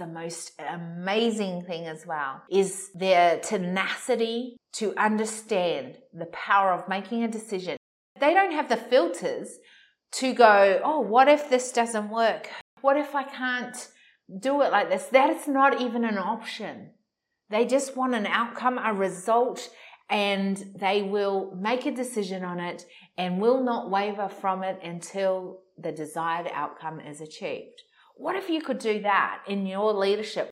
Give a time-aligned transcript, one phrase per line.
[0.00, 7.22] the most amazing thing as well is their tenacity to understand the power of making
[7.22, 7.76] a decision.
[8.18, 9.58] They don't have the filters
[10.12, 12.48] to go, oh, what if this doesn't work?
[12.80, 13.88] What if I can't
[14.40, 15.04] do it like this?
[15.06, 16.92] That is not even an option.
[17.50, 19.68] They just want an outcome, a result,
[20.08, 22.86] and they will make a decision on it
[23.18, 27.82] and will not waver from it until the desired outcome is achieved.
[28.20, 30.50] What if you could do that in your leadership?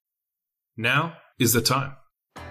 [0.79, 1.97] Now is the time.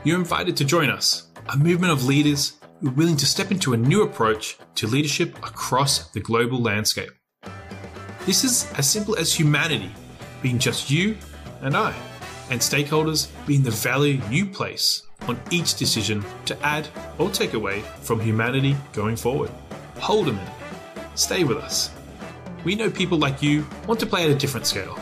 [0.03, 3.73] You're invited to join us, a movement of leaders who are willing to step into
[3.73, 7.09] a new approach to leadership across the global landscape.
[8.27, 9.89] This is as simple as humanity
[10.43, 11.17] being just you
[11.61, 11.95] and I,
[12.51, 17.81] and stakeholders being the value you place on each decision to add or take away
[18.01, 19.49] from humanity going forward.
[19.97, 20.53] Hold a minute.
[21.15, 21.89] Stay with us.
[22.63, 24.95] We know people like you want to play at a different scale.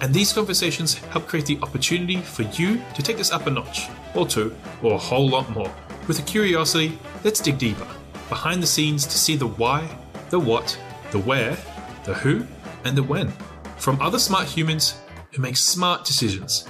[0.00, 3.88] And these conversations help create the opportunity for you to take this up a notch,
[4.14, 5.72] or two, or a whole lot more.
[6.08, 7.86] With a curiosity, let's dig deeper,
[8.28, 9.86] behind the scenes to see the why,
[10.30, 10.78] the what,
[11.10, 11.56] the where,
[12.04, 12.46] the who,
[12.84, 13.32] and the when.
[13.76, 15.00] From other smart humans
[15.32, 16.66] who make smart decisions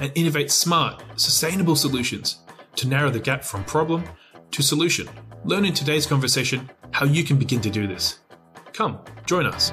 [0.00, 2.38] and innovate smart, sustainable solutions
[2.76, 4.04] to narrow the gap from problem
[4.50, 5.08] to solution.
[5.44, 8.18] Learn in today's conversation how you can begin to do this.
[8.72, 9.72] Come, join us.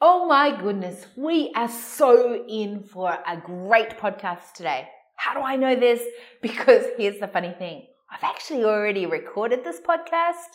[0.00, 4.88] Oh my goodness, we are so in for a great podcast today.
[5.16, 6.00] How do I know this?
[6.40, 7.88] Because here's the funny thing.
[8.08, 10.50] I've actually already recorded this podcast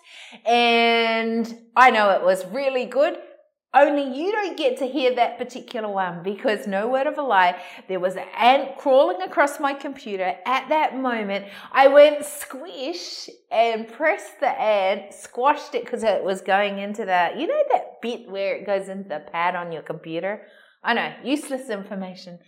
[0.45, 3.17] and I know it was really good
[3.73, 7.59] only you don't get to hear that particular one because no word of a lie,
[7.87, 10.35] there was an ant crawling across my computer.
[10.45, 16.41] At that moment, I went squish and pressed the ant, squashed it because it was
[16.41, 19.81] going into that, you know, that bit where it goes into the pad on your
[19.81, 20.43] computer?
[20.83, 22.39] I know, useless information,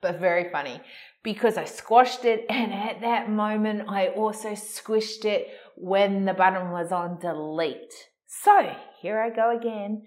[0.00, 0.80] but very funny
[1.24, 6.70] because I squashed it and at that moment, I also squished it when the button
[6.70, 7.94] was on delete.
[8.26, 10.06] So here I go again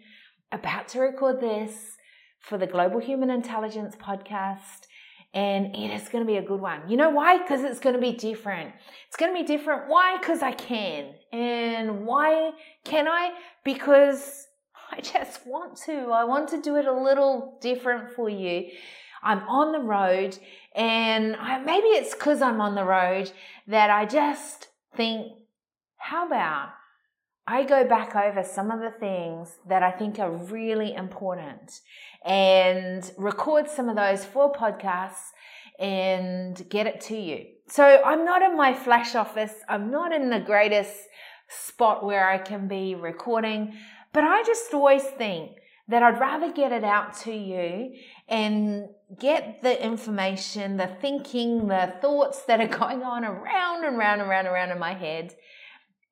[0.52, 1.98] about to record this
[2.40, 4.88] for the Global Human Intelligence podcast.
[5.34, 6.90] And it is going to be a good one.
[6.90, 7.38] You know why?
[7.38, 8.74] Because it's going to be different.
[9.08, 9.88] It's going to be different.
[9.88, 10.18] Why?
[10.18, 11.14] Because I can.
[11.32, 12.52] And why
[12.84, 13.32] can I?
[13.64, 14.48] Because
[14.92, 16.10] I just want to.
[16.12, 18.72] I want to do it a little different for you.
[19.24, 20.38] I'm on the road,
[20.76, 23.32] and I, maybe it's because I'm on the road
[23.68, 25.32] that I just think,
[25.98, 26.70] how about
[27.48, 31.82] I go back over some of the things that I think are really important
[32.24, 35.32] and record some of those for podcasts
[35.80, 37.46] and get it to you.
[37.68, 39.54] So I'm not in my flash office.
[39.68, 40.96] I'm not in the greatest
[41.50, 43.74] spot where I can be recording,
[44.14, 47.96] but I just always think that I'd rather get it out to you
[48.30, 48.88] and
[49.20, 54.30] get the information, the thinking, the thoughts that are going on around and round and
[54.30, 55.36] round and round in my head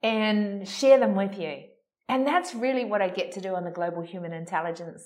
[0.02, 1.64] and share them with you.
[2.08, 5.04] And that's really what I get to do on the Global Human Intelligence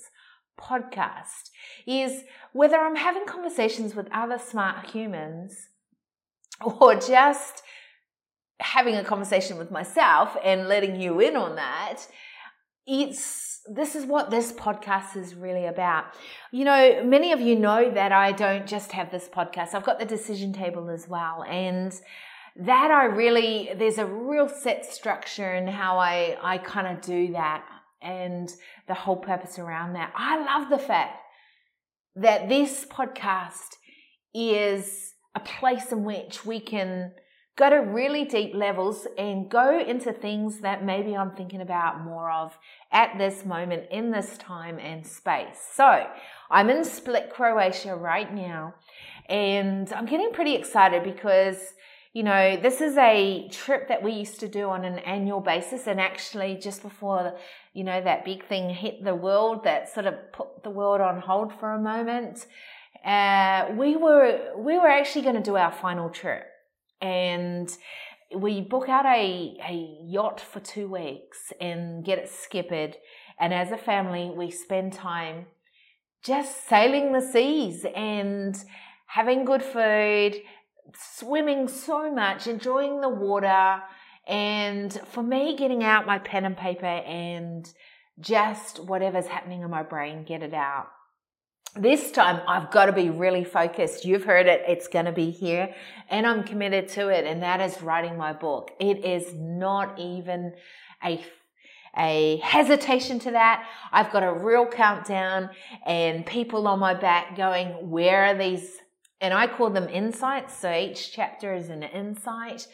[0.58, 1.50] podcast
[1.86, 2.22] is
[2.52, 5.56] whether I'm having conversations with other smart humans
[6.60, 7.62] or just
[8.60, 12.06] having a conversation with myself and letting you in on that,
[12.86, 16.04] it's this is what this podcast is really about.
[16.52, 19.74] You know, many of you know that I don't just have this podcast.
[19.74, 21.44] I've got the decision table as well.
[21.44, 21.98] And
[22.56, 27.32] that I really, there's a real set structure in how I, I kind of do
[27.32, 27.64] that
[28.00, 28.52] and
[28.86, 30.12] the whole purpose around that.
[30.14, 31.18] I love the fact
[32.16, 33.76] that this podcast
[34.32, 37.12] is a place in which we can
[37.56, 42.30] go to really deep levels and go into things that maybe I'm thinking about more
[42.30, 42.56] of
[42.92, 45.58] at this moment in this time and space.
[45.72, 46.06] So
[46.50, 48.74] I'm in Split, Croatia right now,
[49.28, 51.58] and I'm getting pretty excited because
[52.14, 55.88] you know, this is a trip that we used to do on an annual basis.
[55.88, 57.36] And actually, just before,
[57.72, 61.20] you know, that big thing hit the world that sort of put the world on
[61.20, 62.46] hold for a moment,
[63.04, 66.46] uh, we were, we were actually going to do our final trip.
[67.02, 67.68] And
[68.34, 72.96] we book out a, a yacht for two weeks and get it skippered.
[73.40, 75.46] And as a family, we spend time
[76.22, 78.56] just sailing the seas and
[79.06, 80.34] having good food,
[80.96, 83.82] swimming so much, enjoying the water,
[84.26, 87.70] and for me, getting out my pen and paper and
[88.20, 90.88] just whatever's happening in my brain, get it out.
[91.76, 94.04] This time I've got to be really focused.
[94.04, 94.62] You've heard it.
[94.68, 95.74] It's going to be here
[96.08, 97.24] and I'm committed to it.
[97.24, 98.70] And that is writing my book.
[98.78, 100.54] It is not even
[101.04, 101.20] a,
[101.98, 103.68] a hesitation to that.
[103.90, 105.50] I've got a real countdown
[105.84, 108.78] and people on my back going, where are these?
[109.20, 110.56] And I call them insights.
[110.56, 112.66] So each chapter is an insight.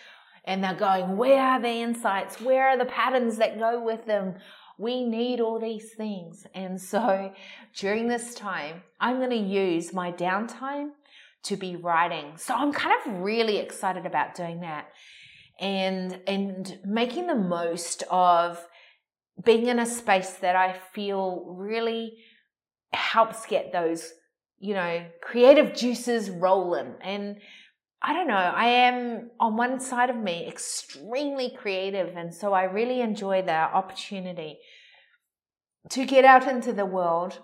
[0.45, 2.41] And they're going, where are the insights?
[2.41, 4.37] Where are the patterns that go with them?
[4.79, 6.47] We need all these things.
[6.55, 7.33] And so
[7.77, 10.91] during this time, I'm going to use my downtime
[11.45, 12.37] to be writing.
[12.37, 14.89] So I'm kind of really excited about doing that
[15.61, 18.67] and and making the most of
[19.45, 22.17] being in a space that I feel really
[22.93, 24.11] helps get those,
[24.61, 26.95] you know, creative juices rolling.
[27.03, 27.37] And
[28.03, 32.15] I don't know, I am on one side of me extremely creative.
[32.17, 34.59] And so I really enjoy the opportunity
[35.89, 37.41] to get out into the world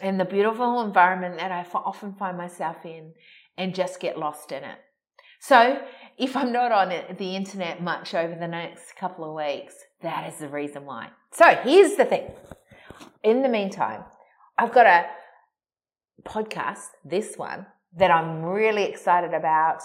[0.00, 3.12] and the beautiful environment that I often find myself in
[3.58, 4.78] and just get lost in it.
[5.42, 5.80] So,
[6.18, 10.38] if I'm not on the internet much over the next couple of weeks, that is
[10.38, 11.08] the reason why.
[11.32, 12.30] So, here's the thing.
[13.22, 14.04] In the meantime,
[14.58, 15.06] I've got a
[16.24, 19.82] podcast, this one, that I'm really excited about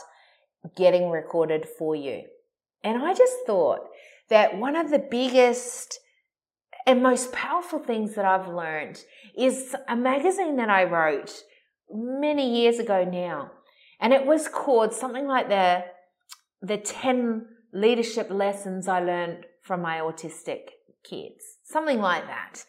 [0.75, 2.23] getting recorded for you.
[2.83, 3.81] And I just thought
[4.29, 5.99] that one of the biggest
[6.85, 9.03] and most powerful things that I've learned
[9.35, 11.43] is a magazine that I wrote
[11.91, 13.51] many years ago now.
[13.99, 15.85] And it was called something like the,
[16.61, 20.69] the 10 leadership lessons I learned from my autistic
[21.03, 21.54] kids.
[21.65, 22.63] Something like that.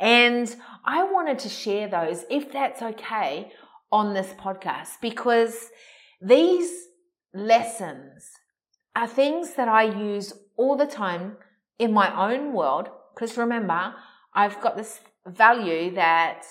[0.00, 0.54] And
[0.84, 3.52] I wanted to share those, if that's okay,
[3.92, 5.70] on this podcast because
[6.20, 6.70] these
[7.32, 8.24] lessons
[8.94, 11.36] are things that I use all the time
[11.78, 12.88] in my own world.
[13.14, 13.94] Because remember,
[14.34, 16.44] I've got this value that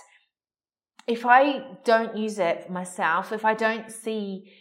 [1.08, 4.52] if I don't use it myself, if I don't see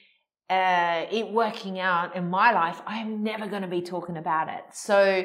[0.51, 4.49] uh, it working out in my life, I am never going to be talking about
[4.49, 4.65] it.
[4.73, 5.25] So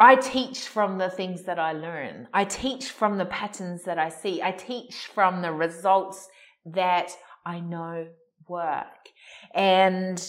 [0.00, 2.28] I teach from the things that I learn.
[2.32, 4.40] I teach from the patterns that I see.
[4.40, 6.28] I teach from the results
[6.64, 7.10] that
[7.44, 8.06] I know
[8.48, 9.08] work.
[9.54, 10.22] And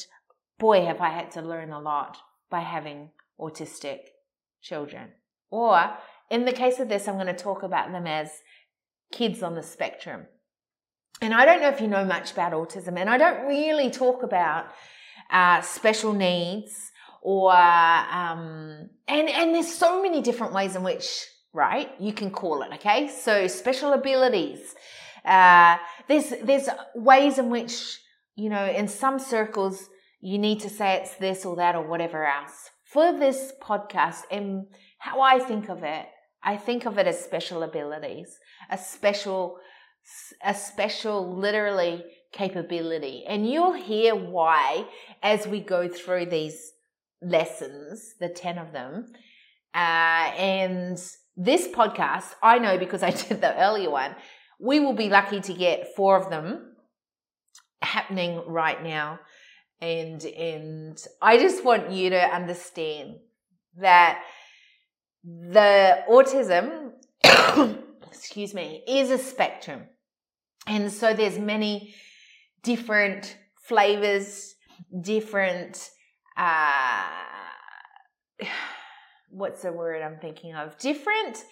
[0.57, 2.17] boy, have I had to learn a lot
[2.49, 3.99] by having autistic
[4.61, 5.09] children.
[5.51, 5.93] Or
[6.29, 8.31] in the case of this, I'm going to talk about them as
[9.11, 10.25] kids on the spectrum.
[11.21, 14.23] And I don't know if you know much about autism, and I don't really talk
[14.23, 14.67] about
[15.29, 21.89] uh, special needs or um, and and there's so many different ways in which right
[21.99, 22.73] you can call it.
[22.75, 24.75] Okay, so special abilities.
[25.25, 25.77] Uh,
[26.07, 27.99] there's there's ways in which
[28.35, 29.89] you know in some circles
[30.21, 32.69] you need to say it's this or that or whatever else.
[32.83, 34.65] For this podcast and
[34.97, 36.07] how I think of it,
[36.43, 38.37] I think of it as special abilities,
[38.69, 39.57] a special,
[40.43, 43.23] a special literally capability.
[43.27, 44.85] And you'll hear why
[45.21, 46.73] as we go through these
[47.21, 49.05] lessons, the 10 of them.
[49.73, 50.97] Uh, and
[51.35, 54.15] this podcast, I know because I did the earlier one,
[54.59, 56.75] we will be lucky to get four of them
[57.81, 59.19] happening right now.
[59.81, 63.15] And, and I just want you to understand
[63.77, 64.21] that
[65.23, 66.91] the autism,
[68.07, 69.83] excuse me, is a spectrum.
[70.67, 71.95] And so there's many
[72.63, 74.55] different flavors,
[75.01, 75.89] different,
[76.39, 77.03] uh,
[79.29, 80.77] what's the word I'm thinking of?
[80.79, 81.43] Different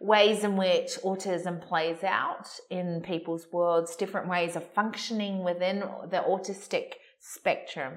[0.00, 6.22] ways in which autism plays out in people's worlds, different ways of functioning within the
[6.28, 7.94] autistic spectrum.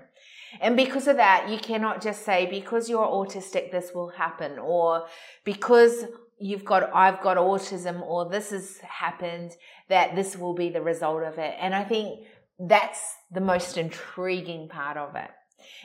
[0.62, 5.06] And because of that, you cannot just say, because you're autistic, this will happen, or
[5.44, 6.06] because
[6.40, 9.52] you've got, I've got autism, or this has happened,
[9.90, 11.56] that this will be the result of it.
[11.60, 12.26] And I think
[12.58, 15.30] that's the most intriguing part of it.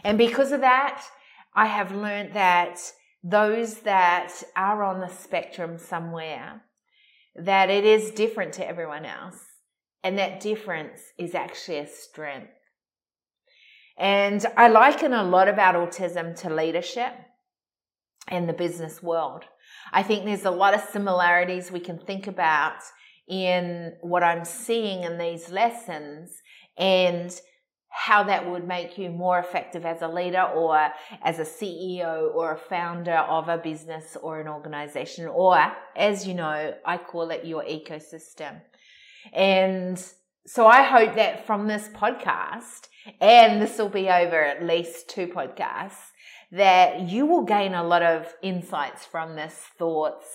[0.02, 1.04] And because of that,
[1.54, 2.80] I have learned that
[3.22, 6.62] those that are on the spectrum somewhere,
[7.36, 9.38] that it is different to everyone else.
[10.02, 12.52] And that difference is actually a strength.
[13.96, 17.14] And I liken a lot about autism to leadership
[18.28, 19.44] and the business world.
[19.92, 22.78] I think there's a lot of similarities we can think about
[23.28, 26.42] in what I'm seeing in these lessons
[26.76, 27.30] and
[27.96, 30.88] how that would make you more effective as a leader or
[31.22, 35.56] as a CEO or a founder of a business or an organization, or
[35.94, 38.60] as you know, I call it your ecosystem.
[39.32, 39.96] And
[40.44, 42.88] so I hope that from this podcast,
[43.20, 46.10] and this will be over at least two podcasts,
[46.50, 50.26] that you will gain a lot of insights from this, thoughts,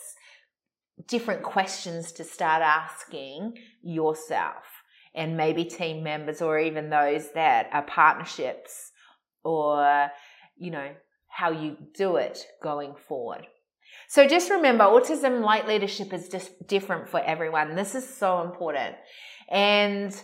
[1.08, 4.79] different questions to start asking yourself
[5.16, 8.92] and maybe team members or even those that are partnerships
[9.44, 10.10] or,
[10.58, 10.90] you know,
[11.28, 13.48] how you do it going forward.
[14.08, 17.76] So just remember, autism light leadership is just different for everyone.
[17.76, 18.96] This is so important.
[19.50, 20.16] And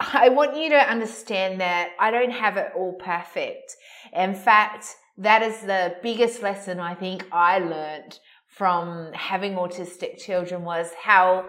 [0.00, 3.76] I want you to understand that I don't have it all perfect.
[4.12, 4.86] In fact,
[5.18, 11.46] that is the biggest lesson I think I learned from having autistic children was how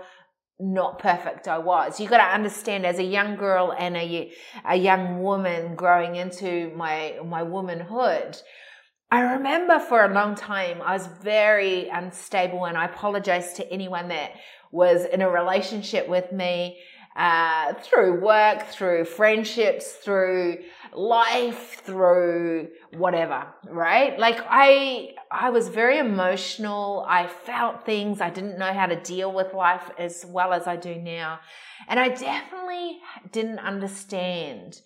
[0.60, 2.00] not perfect I was.
[2.00, 4.32] You got to understand as a young girl and a,
[4.66, 8.38] a young woman growing into my, my womanhood,
[9.12, 14.10] I remember for a long time I was very unstable and I apologize to anyone
[14.10, 14.34] that
[14.72, 16.78] was in a relationship with me
[17.16, 20.58] uh, through work, through friendships, through
[20.94, 24.18] life, through whatever, right?
[24.20, 27.06] Like I, I was very emotional.
[27.08, 28.22] I felt things.
[28.22, 31.40] I didn't know how to deal with life as well as I do now.
[31.88, 33.00] And I definitely
[33.32, 34.82] didn't understand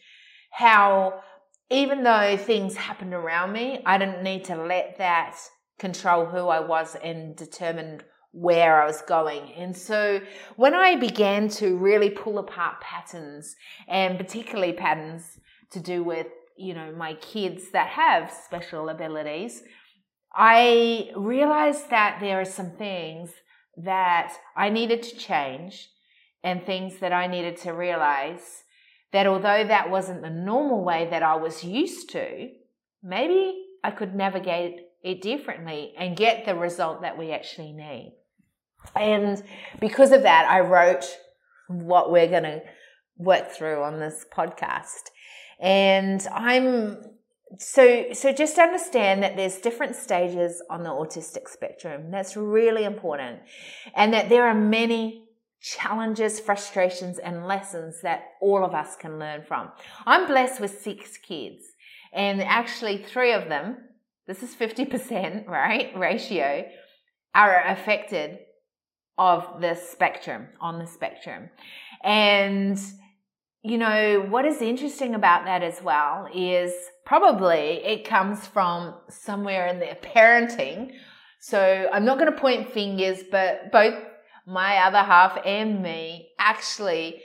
[0.52, 1.22] how,
[1.70, 5.38] even though things happened around me, I didn't need to let that
[5.80, 9.54] control who I was and determine where I was going.
[9.54, 10.20] And so
[10.56, 13.56] when I began to really pull apart patterns
[13.88, 15.40] and particularly patterns
[15.74, 16.28] to do with,
[16.58, 19.64] you know, my kids that have special abilities,
[20.36, 23.32] I realized that there are some things
[23.78, 25.90] that I needed to change
[26.44, 28.64] and things that I needed to realize
[29.12, 32.50] that although that wasn't the normal way that I was used to,
[33.02, 38.16] maybe I could navigate it differently and get the result that we actually need.
[38.96, 39.42] And
[39.80, 41.06] because of that, I wrote
[41.68, 42.62] what we're going to
[43.18, 45.12] work through on this podcast.
[45.60, 46.98] And I'm
[47.60, 52.12] so so just understand that there's different stages on the autistic spectrum.
[52.12, 53.42] That's really important.
[53.96, 55.26] And that there are many
[55.62, 59.72] challenges, frustrations and lessons that all of us can learn from.
[60.06, 61.64] I'm blessed with 6 kids
[62.12, 63.78] and actually 3 of them,
[64.28, 65.98] this is 50%, right?
[65.98, 66.66] ratio
[67.34, 68.40] are affected
[69.18, 71.50] of the spectrum, on the spectrum.
[72.04, 72.78] And,
[73.64, 76.74] you know, what is interesting about that as well is
[77.06, 80.92] probably it comes from somewhere in their parenting.
[81.40, 83.96] So I'm not going to point fingers, but both
[84.46, 87.22] my other half and me actually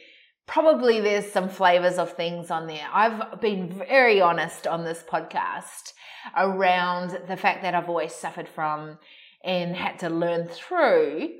[0.46, 2.88] probably there's some flavors of things on there.
[2.92, 5.92] I've been very honest on this podcast
[6.36, 8.98] around the fact that I've always suffered from
[9.44, 11.30] and had to learn through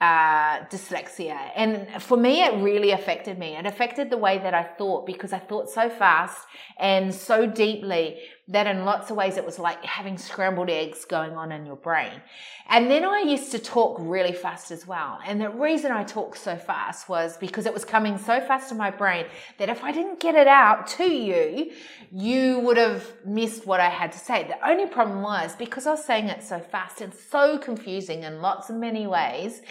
[0.00, 1.50] uh, dyslexia.
[1.54, 3.56] And for me, it really affected me.
[3.56, 6.46] It affected the way that I thought because I thought so fast
[6.78, 8.18] and so deeply
[8.50, 11.76] that in lots of ways it was like having scrambled eggs going on in your
[11.76, 12.20] brain.
[12.68, 15.20] And then I used to talk really fast as well.
[15.24, 18.76] And the reason I talked so fast was because it was coming so fast in
[18.76, 19.26] my brain
[19.58, 21.70] that if I didn't get it out to you,
[22.10, 24.44] you would have missed what I had to say.
[24.44, 28.42] The only problem was because I was saying it so fast and so confusing in
[28.42, 29.62] lots of many ways,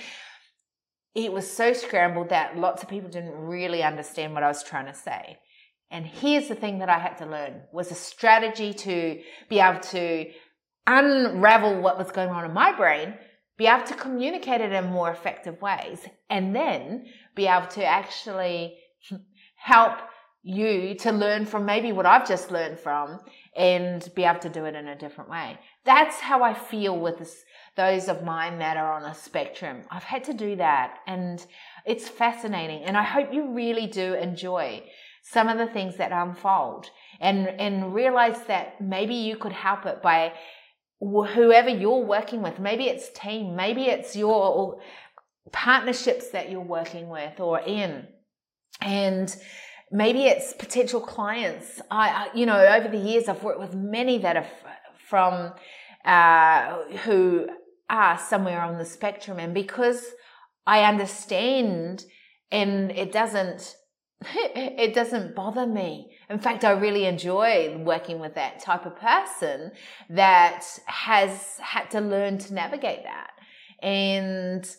[1.15, 4.85] it was so scrambled that lots of people didn't really understand what I was trying
[4.85, 5.37] to say.
[5.91, 9.79] And here's the thing that I had to learn was a strategy to be able
[9.79, 10.29] to
[10.85, 13.15] unravel what was going on in my brain,
[13.57, 17.05] be able to communicate it in more effective ways, and then
[17.35, 18.77] be able to actually
[19.55, 19.97] help
[20.41, 23.19] you to learn from maybe what I've just learned from
[23.55, 25.59] and be able to do it in a different way.
[25.83, 27.43] That's how I feel with this,
[27.75, 29.81] those of mine that are on a spectrum.
[29.91, 31.45] I've had to do that and
[31.85, 34.83] it's fascinating and I hope you really do enjoy
[35.21, 40.01] some of the things that unfold and and realize that maybe you could help it
[40.01, 40.33] by
[40.99, 42.59] whoever you're working with.
[42.59, 44.79] Maybe it's team maybe it's your
[45.51, 48.07] partnerships that you're working with or in.
[48.81, 49.35] And
[49.91, 51.81] maybe it's potential clients.
[51.91, 54.47] I you know over the years i've worked with many that are
[55.09, 55.53] from
[56.05, 57.47] uh, who
[57.89, 59.39] are somewhere on the spectrum.
[59.39, 60.05] And because
[60.65, 62.03] i understand
[62.51, 63.75] and it doesn't
[64.35, 66.11] it doesn't bother me.
[66.29, 69.71] In fact, I really enjoy working with that type of person
[70.09, 73.31] that has had to learn to navigate that.
[73.81, 74.69] And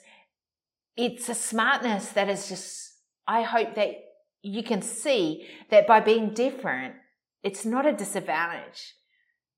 [0.97, 2.93] it's a smartness that is just,
[3.27, 3.95] I hope that
[4.43, 6.95] you can see that by being different,
[7.43, 8.95] it's not a disadvantage.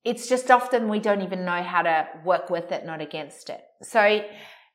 [0.04, 3.62] It's just often we don't even know how to work with it, not against it.
[3.82, 4.24] So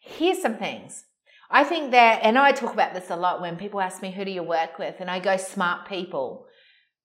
[0.02, 1.06] here's some things.
[1.50, 4.26] I think that, and I talk about this a lot when people ask me, who
[4.26, 4.96] do you work with?
[5.00, 6.46] And I go, smart people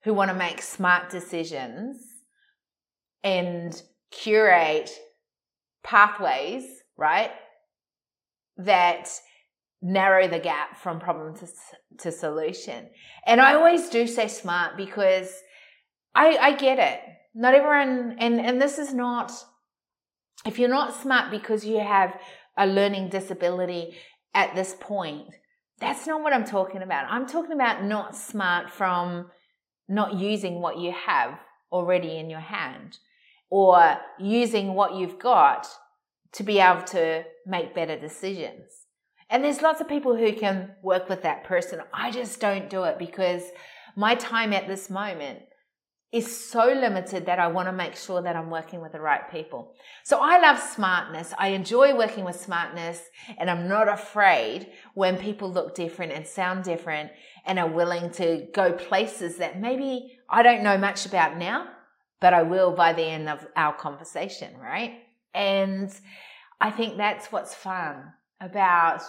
[0.04, 1.96] who want to make smart decisions
[3.22, 3.80] and
[4.10, 4.90] curate
[5.84, 6.64] pathways,
[6.96, 7.30] right?
[8.56, 9.08] That
[9.80, 11.48] narrow the gap from problem to,
[11.98, 12.88] to solution.
[13.26, 15.32] And I always do say smart because
[16.14, 17.00] I, I get it.
[17.34, 19.32] Not everyone, and, and this is not,
[20.44, 22.18] if you're not smart because you have
[22.58, 23.96] a learning disability
[24.34, 25.28] at this point,
[25.78, 27.10] that's not what I'm talking about.
[27.10, 29.30] I'm talking about not smart from
[29.88, 31.38] not using what you have
[31.70, 32.98] already in your hand
[33.50, 35.68] or using what you've got
[36.32, 38.86] to be able to make better decisions.
[39.28, 41.80] And there's lots of people who can work with that person.
[41.92, 43.42] I just don't do it because
[43.96, 45.40] my time at this moment
[46.12, 49.30] is so limited that I want to make sure that I'm working with the right
[49.30, 49.72] people.
[50.04, 51.32] So I love smartness.
[51.38, 53.00] I enjoy working with smartness
[53.38, 57.10] and I'm not afraid when people look different and sound different
[57.46, 61.68] and are willing to go places that maybe I don't know much about now,
[62.20, 65.00] but I will by the end of our conversation, right?
[65.32, 65.90] And
[66.60, 69.02] I think that's what's fun about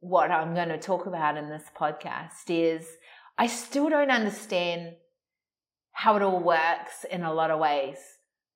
[0.00, 2.86] what I'm going to talk about in this podcast is
[3.36, 4.94] I still don't understand
[5.92, 7.98] how it all works in a lot of ways,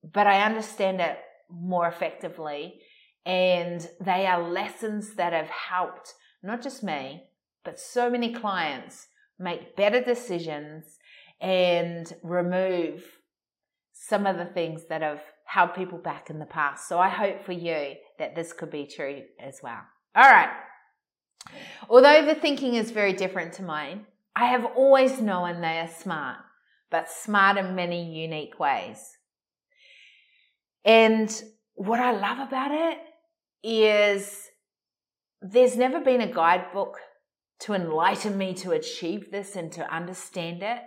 [0.03, 1.19] but I understand it
[1.51, 2.81] more effectively.
[3.25, 7.25] And they are lessons that have helped not just me,
[7.65, 10.99] but so many clients make better decisions
[11.41, 13.05] and remove
[13.93, 16.89] some of the things that have held people back in the past.
[16.89, 19.81] So I hope for you that this could be true as well.
[20.15, 20.51] All right.
[21.89, 26.39] Although the thinking is very different to mine, I have always known they are smart
[26.91, 29.17] but smart in many unique ways.
[30.85, 31.31] And
[31.75, 32.99] what I love about it
[33.63, 34.49] is
[35.43, 36.99] there's never been a guidebook
[37.61, 40.79] to enlighten me to achieve this and to understand it,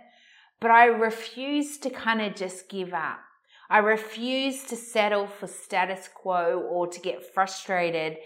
[0.60, 3.20] but I refuse to kind of just give up.
[3.68, 8.16] I refuse to settle for status quo or to get frustrated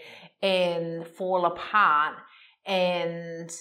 [0.41, 2.15] and fall apart
[2.65, 3.51] and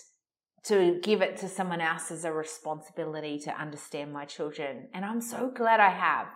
[0.65, 4.89] to give it to someone else as a responsibility to understand my children.
[4.95, 6.27] And I'm so glad I have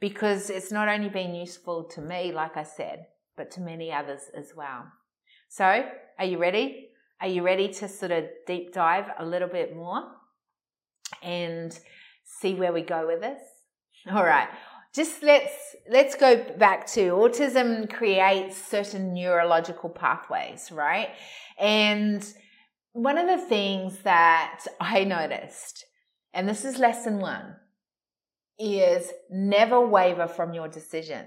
[0.00, 4.22] because it's not only been useful to me, like I said, but to many others
[4.36, 4.86] as well.
[5.48, 5.84] So,
[6.18, 6.88] are you ready?
[7.20, 10.02] Are you ready to sort of deep dive a little bit more
[11.22, 11.78] and
[12.24, 13.40] see where we go with this?
[14.10, 14.48] All right.
[14.94, 15.52] Just let's
[15.88, 21.10] let's go back to autism creates certain neurological pathways, right?
[21.58, 22.26] And
[22.92, 25.84] one of the things that I noticed,
[26.32, 27.56] and this is lesson one,
[28.58, 31.26] is never waver from your decision.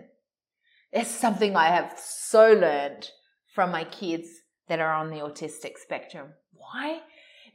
[0.92, 3.10] It's something I have so learned
[3.56, 4.28] from my kids
[4.68, 6.34] that are on the autistic spectrum.
[6.54, 7.02] Why?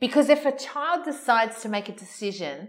[0.00, 2.68] Because if a child decides to make a decision,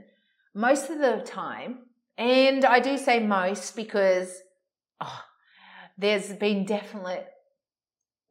[0.54, 1.80] most of the time,
[2.18, 4.42] and I do say most because
[5.00, 5.22] oh,
[5.98, 7.20] there's been definitely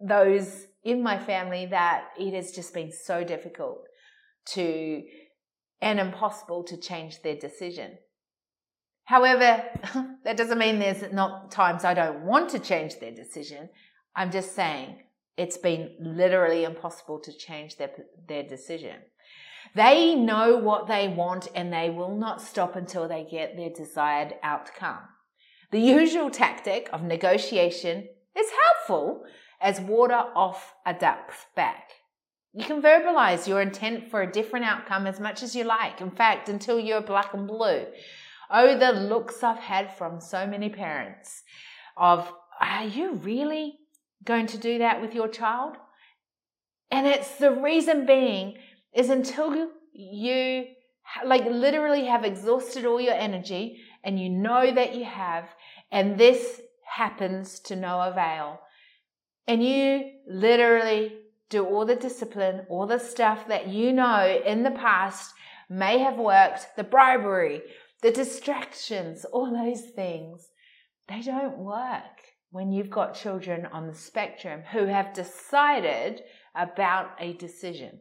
[0.00, 3.86] those in my family that it has just been so difficult
[4.46, 5.02] to
[5.80, 7.98] and impossible to change their decision.
[9.04, 9.64] However,
[10.24, 13.68] that doesn't mean there's not times I don't want to change their decision.
[14.16, 15.02] I'm just saying
[15.36, 17.90] it's been literally impossible to change their,
[18.26, 18.96] their decision.
[19.74, 24.34] They know what they want and they will not stop until they get their desired
[24.42, 25.00] outcome.
[25.70, 29.24] The usual tactic of negotiation is helpful,
[29.60, 31.90] as water off a duck's back.
[32.52, 36.00] You can verbalize your intent for a different outcome as much as you like.
[36.00, 37.86] In fact, until you're black and blue.
[38.50, 41.42] Oh, the looks I've had from so many parents
[41.96, 43.78] of, are you really
[44.24, 45.76] going to do that with your child?
[46.90, 48.56] And it's the reason being
[48.94, 50.64] is until you
[51.24, 55.44] like literally have exhausted all your energy and you know that you have,
[55.92, 58.60] and this happens to no avail,
[59.48, 61.14] and you literally
[61.48, 65.32] do all the discipline, all the stuff that you know in the past
[65.70, 67.62] may have worked, the bribery,
[68.02, 70.48] the distractions, all those things,
[71.08, 72.02] they don't work
[72.50, 76.22] when you've got children on the spectrum who have decided
[76.54, 78.00] about a decision.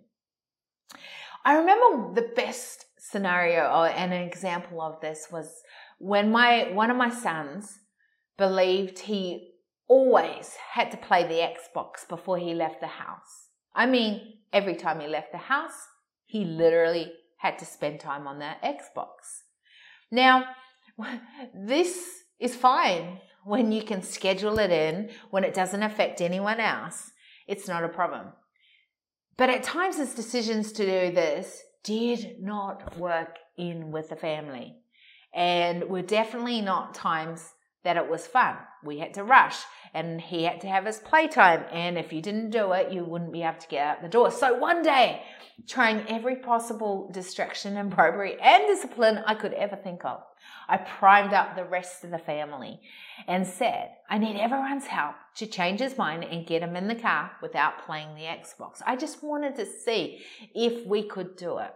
[1.45, 5.61] I remember the best scenario or an example of this was
[5.97, 7.79] when my one of my sons
[8.37, 9.53] believed he
[9.87, 13.49] always had to play the Xbox before he left the house.
[13.73, 15.87] I mean, every time he left the house,
[16.25, 19.43] he literally had to spend time on that Xbox.
[20.11, 20.45] Now,
[21.53, 27.11] this is fine when you can schedule it in, when it doesn't affect anyone else.
[27.47, 28.33] It's not a problem.
[29.37, 34.75] But at times, his decisions to do this did not work in with the family.
[35.33, 37.53] And were definitely not times
[37.87, 38.57] that it was fun.
[38.83, 39.55] We had to rush
[39.93, 41.63] and he had to have his playtime.
[41.71, 44.29] And if you didn't do it, you wouldn't be able to get out the door.
[44.29, 45.21] So one day,
[45.67, 50.21] trying every possible distraction and bribery and discipline I could ever think of,
[50.67, 52.81] I primed up the rest of the family
[53.25, 56.95] and said, I need everyone's help to change his mind and get him in the
[56.95, 58.81] car without playing the Xbox.
[58.85, 61.71] I just wanted to see if we could do it.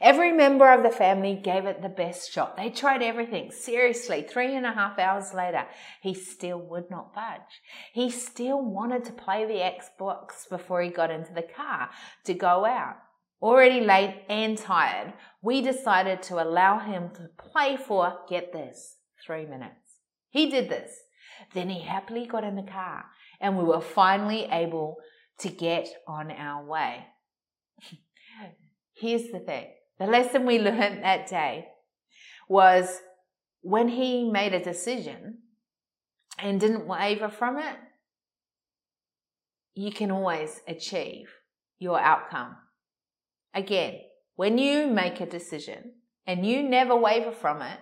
[0.00, 2.56] Every member of the family gave it the best shot.
[2.56, 3.50] They tried everything.
[3.50, 5.66] Seriously, three and a half hours later,
[6.00, 7.60] he still would not budge.
[7.92, 11.90] He still wanted to play the Xbox before he got into the car
[12.24, 12.96] to go out.
[13.42, 19.46] Already late and tired, we decided to allow him to play for, get this, three
[19.46, 20.00] minutes.
[20.30, 20.92] He did this.
[21.54, 23.04] Then he happily got in the car
[23.40, 24.96] and we were finally able
[25.38, 27.06] to get on our way.
[28.98, 29.66] Here's the thing
[29.98, 31.68] the lesson we learned that day
[32.48, 33.00] was
[33.62, 35.38] when he made a decision
[36.38, 37.76] and didn't waver from it,
[39.74, 41.28] you can always achieve
[41.78, 42.56] your outcome.
[43.54, 44.00] Again,
[44.36, 45.92] when you make a decision
[46.26, 47.80] and you never waver from it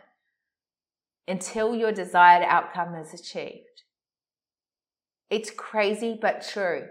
[1.29, 3.83] until your desired outcome is achieved.
[5.29, 6.87] It's crazy but true.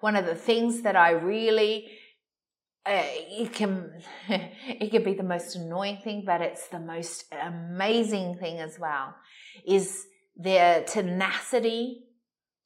[0.00, 1.88] One of the things that I really
[2.86, 3.92] Eh, it can
[4.28, 9.14] it can be the most annoying thing, but it's the most amazing thing as well.
[9.66, 12.04] Is their tenacity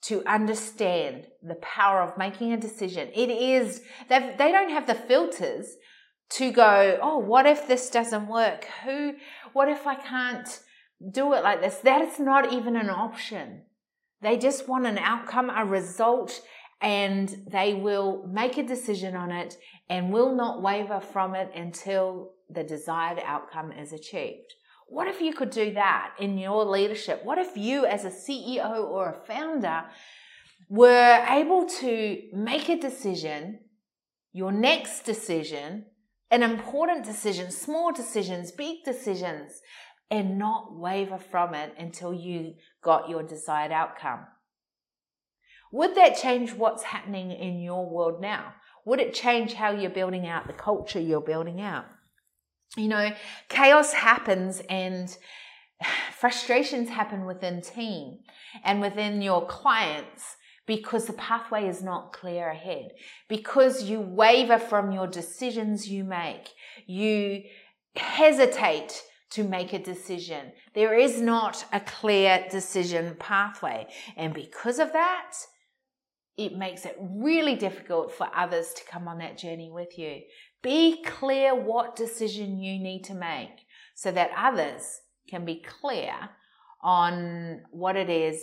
[0.00, 3.09] to understand the power of making a decision.
[3.14, 5.76] It is they they don't have the filters
[6.31, 6.98] to go.
[7.02, 8.66] Oh, what if this doesn't work?
[8.85, 9.14] Who?
[9.52, 10.48] What if I can't
[11.12, 11.76] do it like this?
[11.78, 13.62] That is not even an option.
[14.20, 16.40] They just want an outcome, a result,
[16.81, 19.57] and they will make a decision on it
[19.88, 24.55] and will not waver from it until the desired outcome is achieved.
[24.87, 27.25] What if you could do that in your leadership?
[27.25, 29.85] What if you, as a CEO or a founder,
[30.69, 33.61] were able to make a decision,
[34.33, 35.87] your next decision,
[36.31, 39.61] an important decision, small decisions, big decisions,
[40.11, 44.21] and not waver from it until you got your desired outcome?
[45.72, 48.54] Would that change what's happening in your world now?
[48.85, 51.85] Would it change how you're building out the culture you're building out?
[52.76, 53.11] You know,
[53.48, 55.16] chaos happens and
[56.12, 58.20] frustrations happen within team
[58.64, 62.90] and within your clients because the pathway is not clear ahead,
[63.26, 66.50] because you waver from your decisions you make,
[66.87, 67.42] you
[67.96, 70.52] hesitate to make a decision.
[70.74, 73.87] There is not a clear decision pathway.
[74.16, 75.33] And because of that,
[76.38, 80.20] it makes it really difficult for others to come on that journey with you.
[80.62, 86.14] Be clear what decision you need to make so that others can be clear
[86.81, 88.40] on what it is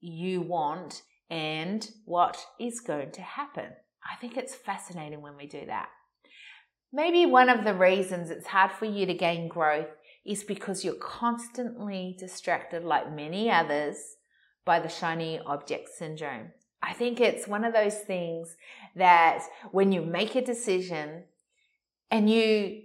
[0.00, 3.70] you want and what is going to happen.
[4.04, 5.88] I think it's fascinating when we do that.
[6.92, 9.88] Maybe one of the reasons it's hard for you to gain growth
[10.24, 13.96] is because you're constantly distracted, like many others,
[14.64, 16.50] by the shiny object syndrome.
[16.82, 18.56] I think it's one of those things
[18.94, 21.24] that when you make a decision
[22.10, 22.82] and you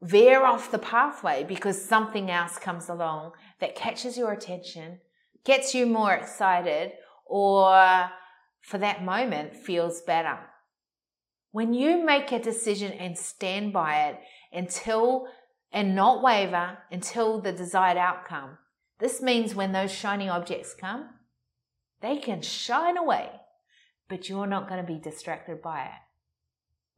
[0.00, 5.00] veer off the pathway because something else comes along that catches your attention,
[5.44, 6.92] gets you more excited,
[7.26, 8.10] or
[8.62, 10.38] for that moment feels better.
[11.52, 14.18] When you make a decision and stand by it
[14.52, 15.26] until
[15.70, 18.58] and not waver until the desired outcome,
[18.98, 21.10] this means when those shiny objects come,
[22.02, 23.30] they can shine away,
[24.08, 26.02] but you're not going to be distracted by it.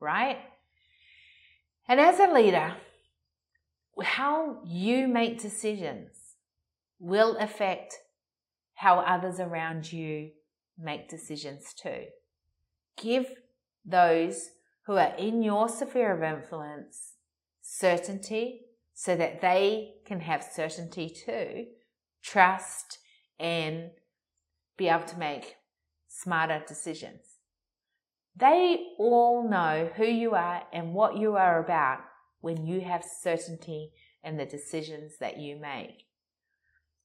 [0.01, 0.39] Right?
[1.87, 2.75] And as a leader,
[4.03, 6.17] how you make decisions
[6.99, 7.95] will affect
[8.75, 10.31] how others around you
[10.79, 12.07] make decisions too.
[13.01, 13.27] Give
[13.85, 14.51] those
[14.87, 17.13] who are in your sphere of influence
[17.61, 18.63] certainty
[18.95, 21.67] so that they can have certainty too,
[22.23, 22.99] trust,
[23.39, 23.91] and
[24.77, 25.57] be able to make
[26.09, 27.21] smarter decisions.
[28.37, 32.01] They all know who you are and what you are about
[32.41, 36.07] when you have certainty in the decisions that you make.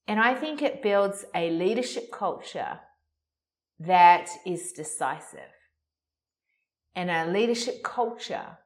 [0.08, 2.80] And I think it builds a leadership culture
[3.78, 5.40] that is decisive
[6.94, 8.58] and a leadership culture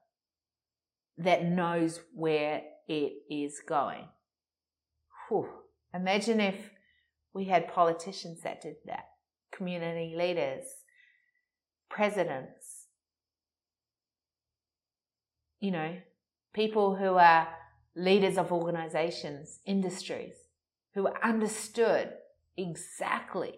[1.19, 4.09] that knows where it is going.
[5.29, 5.49] Whew.
[5.93, 6.71] Imagine if
[7.35, 9.07] we had politicians that did that,
[9.53, 10.65] community leaders,
[11.91, 12.87] presidents,
[15.61, 15.97] you know,
[16.55, 17.49] people who are
[17.97, 20.35] leaders of organizations, industries,
[20.95, 22.13] who understood
[22.57, 23.55] exactly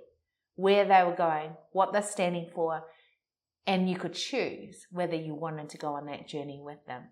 [0.55, 2.83] where they were going, what they're standing for,
[3.67, 7.03] and you could choose whether you wanted to go on that journey with them.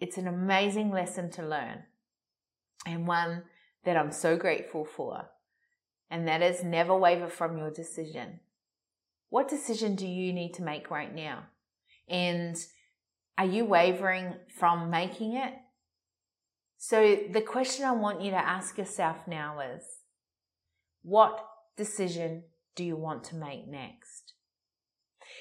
[0.00, 1.82] It's an amazing lesson to learn.
[2.86, 3.42] And one
[3.84, 5.30] that I'm so grateful for.
[6.10, 8.40] And that is never waver from your decision.
[9.30, 11.44] What decision do you need to make right now?
[12.08, 12.56] And
[13.36, 15.52] are you wavering from making it?
[16.78, 19.82] So the question I want you to ask yourself now is,
[21.02, 21.44] what
[21.76, 24.32] decision do you want to make next?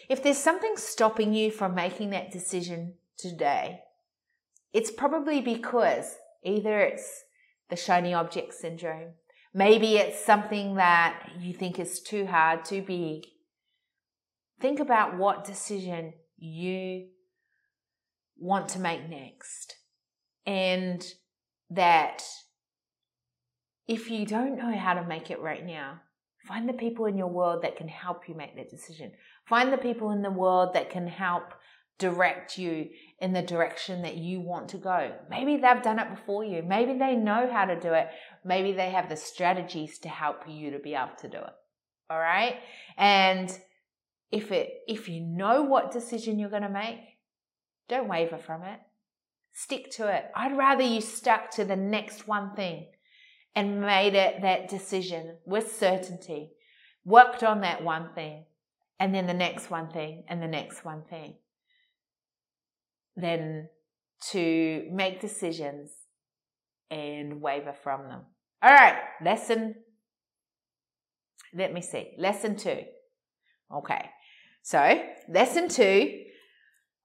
[0.10, 3.82] If there's something stopping you from making that decision today,
[4.74, 7.24] it's probably because either it's
[7.70, 9.14] the shiny object syndrome,
[9.54, 13.24] maybe it's something that you think is too hard, too big.
[14.60, 17.08] Think about what decision you
[18.38, 19.76] want to make next.
[20.46, 21.06] And
[21.70, 22.24] that
[23.88, 26.00] if you don't know how to make it right now,
[26.48, 29.12] find the people in your world that can help you make that decision.
[29.48, 31.54] Find the people in the world that can help
[32.00, 35.12] direct you in the direction that you want to go.
[35.30, 36.62] Maybe they've done it before you.
[36.62, 38.08] Maybe they know how to do it.
[38.46, 41.54] Maybe they have the strategies to help you to be able to do it.
[42.10, 42.58] All right?
[42.96, 43.50] And
[44.32, 47.00] if it if you know what decision you're going to make,
[47.90, 48.80] don't waver from it.
[49.54, 50.26] Stick to it.
[50.36, 52.88] I'd rather you stuck to the next one thing
[53.56, 56.52] and made it that decision with certainty,
[57.04, 58.46] worked on that one thing,
[59.00, 61.36] and then the next one thing, and the next one thing,
[63.18, 63.68] than
[64.32, 65.92] to make decisions
[66.90, 68.22] and waver from them.
[68.62, 69.76] All right, lesson.
[71.54, 72.14] Let me see.
[72.18, 72.84] Lesson two.
[73.74, 74.10] Okay,
[74.62, 76.24] so lesson two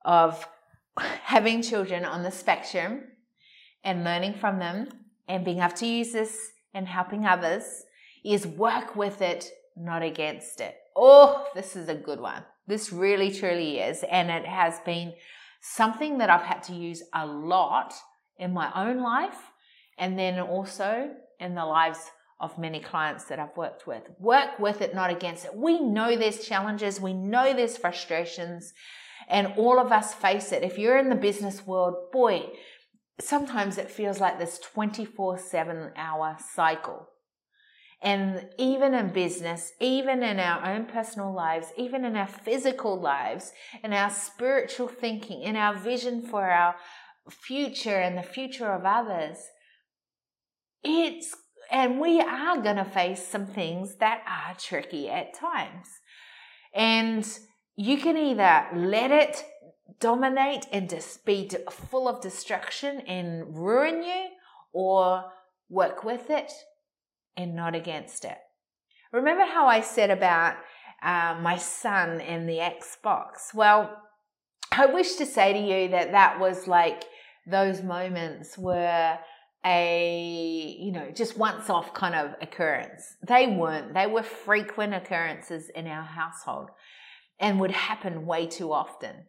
[0.04, 0.46] of
[0.98, 3.04] having children on the spectrum
[3.82, 4.88] and learning from them
[5.26, 7.64] and being able to use this and helping others
[8.24, 10.76] is work with it, not against it.
[10.94, 12.44] Oh, this is a good one.
[12.66, 14.04] This really truly is.
[14.04, 15.14] And it has been
[15.62, 17.94] something that I've had to use a lot
[18.38, 19.52] in my own life
[19.96, 24.02] and then also in the lives of many clients that I've worked with.
[24.18, 25.54] Work with it, not against it.
[25.54, 28.72] We know there's challenges, we know there's frustrations,
[29.28, 30.64] and all of us face it.
[30.64, 32.50] If you're in the business world, boy,
[33.20, 37.08] sometimes it feels like this 24 7 hour cycle.
[38.02, 43.52] And even in business, even in our own personal lives, even in our physical lives,
[43.84, 46.74] in our spiritual thinking, in our vision for our
[47.30, 49.38] future and the future of others,
[50.82, 51.36] it's,
[51.70, 55.86] and we are going to face some things that are tricky at times.
[56.74, 57.24] And
[57.76, 59.44] you can either let it
[60.00, 64.26] dominate and just be full of destruction and ruin you,
[64.72, 65.24] or
[65.68, 66.50] work with it
[67.36, 68.38] and not against it.
[69.12, 70.56] Remember how I said about
[71.02, 73.54] uh, my son and the Xbox?
[73.54, 73.96] Well,
[74.70, 77.04] I wish to say to you that that was like
[77.46, 79.18] those moments were
[79.64, 85.68] a you know just once off kind of occurrence they weren't they were frequent occurrences
[85.68, 86.68] in our household
[87.42, 89.26] and would happen way too often.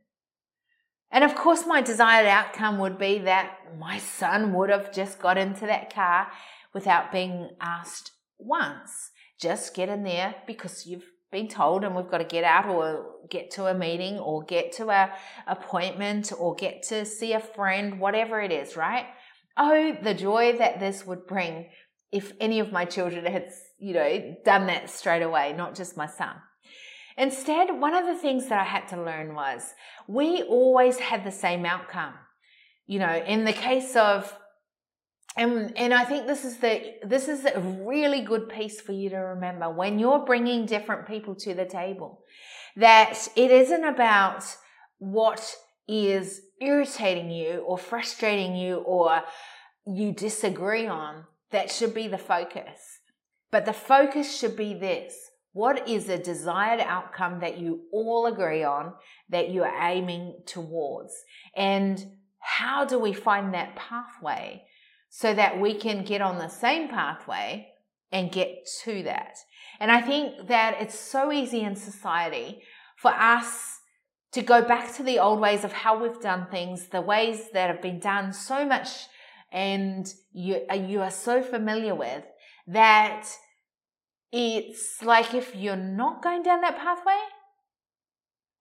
[1.12, 5.38] And of course, my desired outcome would be that my son would have just got
[5.38, 6.28] into that car
[6.74, 9.12] without being asked once.
[9.40, 13.06] Just get in there because you've been told and we've got to get out or
[13.30, 15.12] get to a meeting or get to a
[15.48, 19.08] appointment or get to see a friend, whatever it is, right?
[19.58, 21.68] Oh, the joy that this would bring
[22.12, 26.06] if any of my children had, you know, done that straight away, not just my
[26.06, 26.36] son.
[27.18, 29.74] Instead, one of the things that I had to learn was
[30.08, 32.14] we always had the same outcome.
[32.86, 34.36] You know, in the case of
[35.36, 39.10] and and I think this is the this is a really good piece for you
[39.10, 42.22] to remember when you're bringing different people to the table
[42.76, 44.43] that it isn't about
[45.00, 45.56] what
[45.88, 49.22] is irritating you or frustrating you or
[49.86, 53.00] you disagree on that should be the focus.
[53.52, 55.15] But the focus should be this.
[55.52, 58.93] What is a desired outcome that you all agree on
[59.30, 61.13] that you are aiming towards?
[61.56, 62.04] And
[62.39, 64.63] how do we find that pathway
[65.15, 67.67] so that we can get on the same pathway
[68.12, 69.38] and get to that?
[69.80, 72.63] And I think that it's so easy in society
[72.97, 73.80] for us
[74.32, 77.69] to go back to the old ways of how we've done things, the ways that
[77.69, 78.89] have been done so much
[79.52, 82.23] and you, you are so familiar with
[82.65, 83.28] that
[84.32, 87.19] it's like if you're not going down that pathway,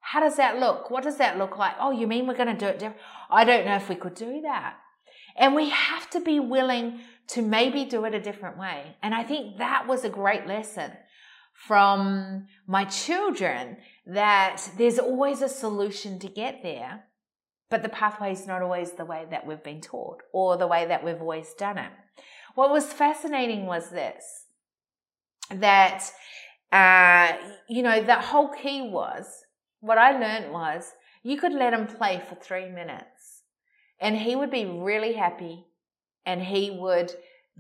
[0.01, 0.91] how does that look?
[0.91, 1.77] What does that look like?
[1.81, 3.01] Oh, you mean we're going to do it different?
[3.31, 4.77] I don't know if we could do that.
[5.37, 8.97] And we have to be willing to maybe do it a different way.
[9.03, 10.93] And I think that was a great lesson
[11.55, 17.05] from my children that there's always a solution to get there,
[17.71, 20.85] but the pathway is not always the way that we've been taught or the way
[20.87, 21.93] that we've always done it.
[22.55, 24.25] What was fascinating was this
[25.51, 26.11] that,
[26.71, 27.37] uh,
[27.69, 29.27] you know, the whole key was
[29.81, 30.93] what I learned was
[31.23, 33.12] you could let them play for three minutes
[34.03, 35.65] and he would be really happy
[36.27, 37.13] and he would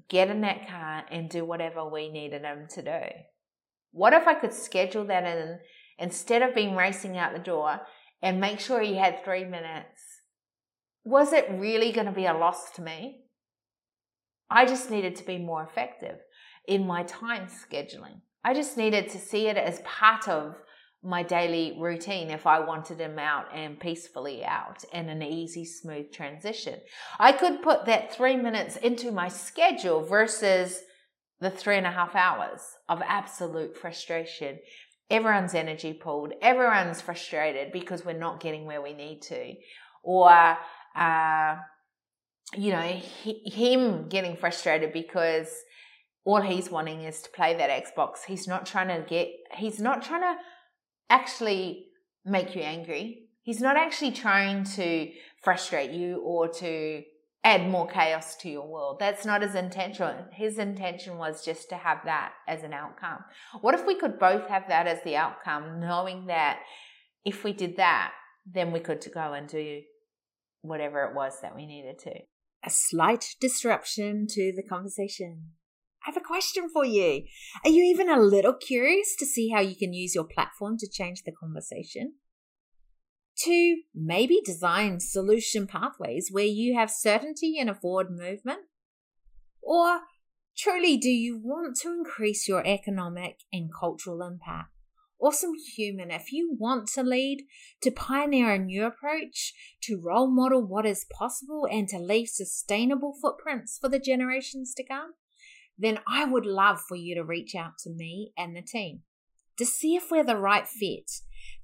[0.08, 3.00] get in that car and do whatever we needed him to do.
[3.92, 5.60] What if I could schedule that in
[5.98, 7.82] instead of being racing out the door
[8.20, 10.02] and make sure he had three minutes?
[11.04, 13.26] Was it really going to be a loss to me?
[14.50, 16.18] I just needed to be more effective
[16.66, 18.20] in my time scheduling.
[18.44, 20.56] I just needed to see it as part of
[21.02, 26.12] my daily routine if I wanted him out and peacefully out and an easy, smooth
[26.12, 26.80] transition.
[27.18, 30.80] I could put that three minutes into my schedule versus
[31.40, 34.60] the three and a half hours of absolute frustration.
[35.10, 39.54] Everyone's energy pulled, everyone's frustrated because we're not getting where we need to.
[40.04, 40.56] Or,
[40.94, 41.56] uh,
[42.56, 45.52] you know, he, him getting frustrated because
[46.24, 48.18] all he's wanting is to play that Xbox.
[48.28, 50.36] He's not trying to get, he's not trying to
[51.12, 51.86] actually
[52.24, 53.28] make you angry.
[53.42, 55.10] He's not actually trying to
[55.42, 57.02] frustrate you or to
[57.44, 58.98] add more chaos to your world.
[59.00, 60.14] That's not his intention.
[60.32, 63.18] His intention was just to have that as an outcome.
[63.60, 66.60] What if we could both have that as the outcome, knowing that
[67.24, 68.12] if we did that,
[68.46, 69.82] then we could go and do
[70.62, 72.12] whatever it was that we needed to.
[72.64, 75.50] A slight disruption to the conversation.
[76.04, 77.24] I have a question for you.
[77.64, 80.88] Are you even a little curious to see how you can use your platform to
[80.90, 82.14] change the conversation?
[83.44, 88.62] To maybe design solution pathways where you have certainty and a forward movement?
[89.62, 90.00] Or
[90.56, 94.70] truly, do you want to increase your economic and cultural impact?
[95.20, 97.44] Awesome human, if you want to lead,
[97.82, 103.14] to pioneer a new approach, to role model what is possible, and to leave sustainable
[103.22, 105.12] footprints for the generations to come,
[105.78, 109.00] then I would love for you to reach out to me and the team
[109.58, 111.10] to see if we're the right fit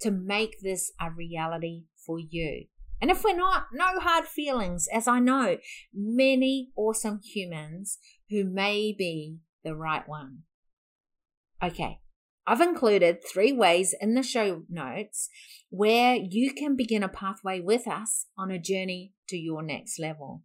[0.00, 2.66] to make this a reality for you.
[3.00, 5.58] And if we're not, no hard feelings, as I know
[5.94, 10.40] many awesome humans who may be the right one.
[11.62, 12.00] Okay,
[12.46, 15.28] I've included three ways in the show notes
[15.70, 20.42] where you can begin a pathway with us on a journey to your next level.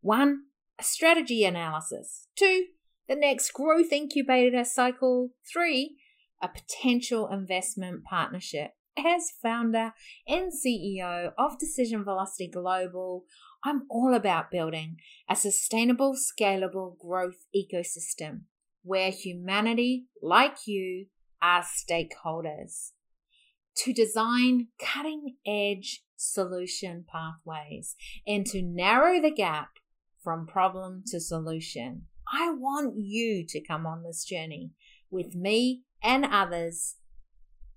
[0.00, 0.44] One,
[0.78, 2.28] a strategy analysis.
[2.36, 2.66] Two,
[3.08, 5.30] the next growth incubator cycle.
[5.50, 5.96] Three,
[6.42, 8.72] a potential investment partnership.
[8.98, 9.92] As founder
[10.26, 13.24] and CEO of Decision Velocity Global,
[13.62, 14.96] I'm all about building
[15.28, 18.42] a sustainable, scalable growth ecosystem
[18.82, 21.06] where humanity, like you,
[21.42, 22.92] are stakeholders
[23.76, 27.94] to design cutting edge solution pathways
[28.26, 29.70] and to narrow the gap
[30.22, 32.06] from problem to solution.
[32.32, 34.72] I want you to come on this journey
[35.10, 36.96] with me and others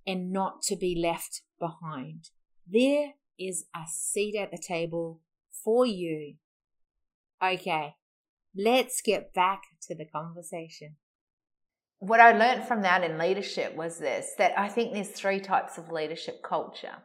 [0.05, 2.29] and not to be left behind.
[2.67, 5.21] There is a seat at the table
[5.63, 6.35] for you.
[7.43, 7.95] Okay,
[8.55, 10.95] let's get back to the conversation.
[11.99, 15.77] What I learned from that in leadership was this that I think there's three types
[15.77, 17.03] of leadership culture.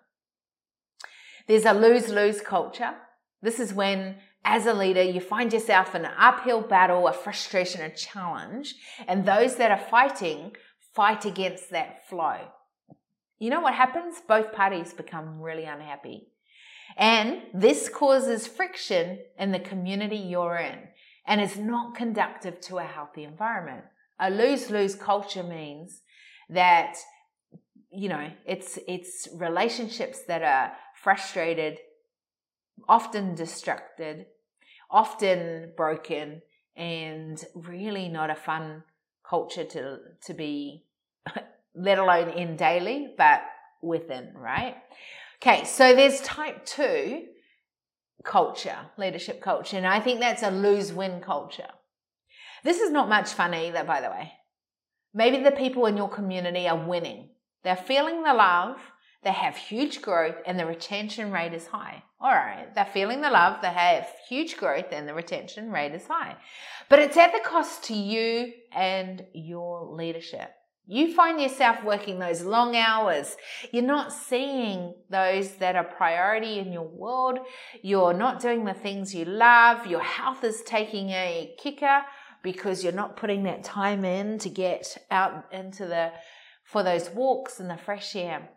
[1.47, 2.95] There's a lose lose culture.
[3.43, 7.81] This is when as a leader, you find yourself in an uphill battle, a frustration,
[7.81, 8.75] a challenge,
[9.09, 10.55] and those that are fighting
[10.95, 12.37] fight against that flow.
[13.39, 14.17] You know what happens?
[14.27, 16.29] Both parties become really unhappy.
[16.97, 20.79] And this causes friction in the community you're in
[21.27, 23.85] and is not conductive to a healthy environment.
[24.21, 26.03] A lose-lose culture means
[26.49, 26.97] that
[27.95, 31.79] you know, it's it's relationships that are frustrated,
[32.89, 34.27] often distracted,
[34.91, 36.43] often broken
[36.77, 38.83] and really not a fun
[39.29, 40.85] culture to to be
[41.75, 43.43] let alone in daily but
[43.83, 44.77] within right?
[45.43, 47.27] Okay so there's type 2
[48.23, 51.69] culture leadership culture and i think that's a lose win culture.
[52.63, 54.33] This is not much fun either by the way.
[55.13, 57.29] Maybe the people in your community are winning.
[57.63, 58.79] They're feeling the love
[59.25, 62.03] they have huge growth and the retention rate is high.
[62.21, 66.07] All right, they're feeling the love, they have huge growth and the retention rate is
[66.07, 66.37] high.
[66.89, 70.51] But it's at the cost to you and your leadership.
[70.87, 73.37] You find yourself working those long hours.
[73.73, 77.39] You're not seeing those that are priority in your world.
[77.83, 79.87] You're not doing the things you love.
[79.87, 82.03] Your health is taking a kicker
[82.43, 86.13] because you're not putting that time in to get out into the,
[86.65, 88.51] for those walks and the fresh air.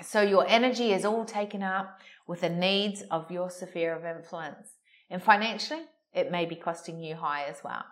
[0.00, 4.68] So your energy is all taken up with the needs of your sphere of influence.
[5.10, 5.82] And financially,
[6.14, 7.84] it may be costing you high as well.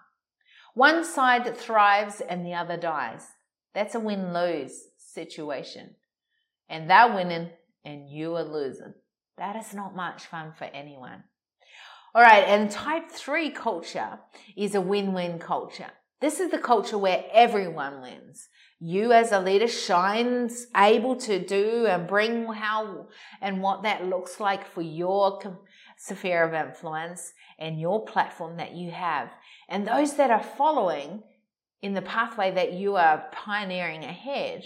[0.75, 3.27] One side thrives and the other dies.
[3.75, 5.97] That's a win lose situation.
[6.69, 7.51] And they're winning
[7.85, 8.95] and you are losing.
[9.37, 11.25] That is not much fun for anyone.
[12.15, 14.19] All right, and type three culture
[14.57, 15.91] is a win win culture.
[16.21, 18.49] This is the culture where everyone wins.
[18.81, 23.09] You as a leader shines able to do and bring how
[23.43, 25.39] and what that looks like for your
[25.99, 29.29] sphere of influence and your platform that you have.
[29.69, 31.23] And those that are following
[31.83, 34.63] in the pathway that you are pioneering ahead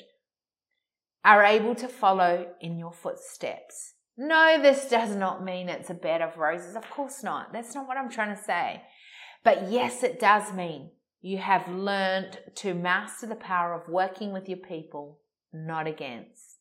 [1.24, 3.94] are able to follow in your footsteps.
[4.16, 6.76] No, this does not mean it's a bed of roses.
[6.76, 7.52] Of course not.
[7.52, 8.82] That's not what I'm trying to say.
[9.42, 10.90] But yes, it does mean
[11.24, 15.20] you have learned to master the power of working with your people,
[15.54, 16.58] not against.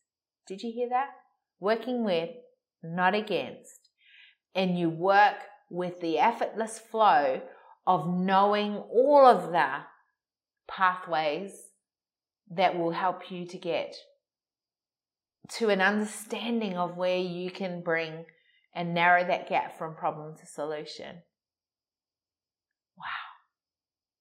[0.47, 1.09] Did you hear that?
[1.59, 2.29] Working with,
[2.81, 3.89] not against.
[4.55, 5.35] And you work
[5.69, 7.41] with the effortless flow
[7.85, 9.79] of knowing all of the
[10.65, 11.51] pathways
[12.49, 13.93] that will help you to get
[15.57, 18.23] to an understanding of where you can bring
[18.73, 21.17] and narrow that gap from problem to solution.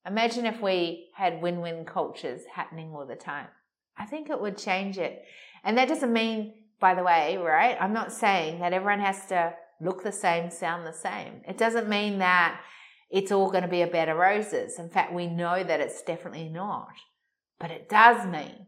[0.06, 3.48] Imagine if we had win win cultures happening all the time.
[3.96, 5.24] I think it would change it.
[5.64, 7.76] And that doesn't mean, by the way, right?
[7.80, 11.42] I'm not saying that everyone has to look the same, sound the same.
[11.46, 12.60] It doesn't mean that
[13.10, 14.78] it's all going to be a bed of roses.
[14.78, 16.94] In fact, we know that it's definitely not.
[17.60, 18.66] But it does mean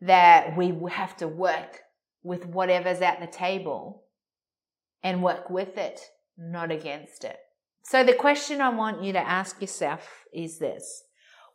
[0.00, 1.80] that we have to work
[2.22, 4.04] with whatever's at the table
[5.02, 6.00] and work with it,
[6.36, 7.38] not against it.
[7.90, 11.02] So the question I want you to ask yourself is this.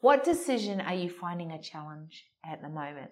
[0.02, 3.12] What decision are you finding a challenge at the moment?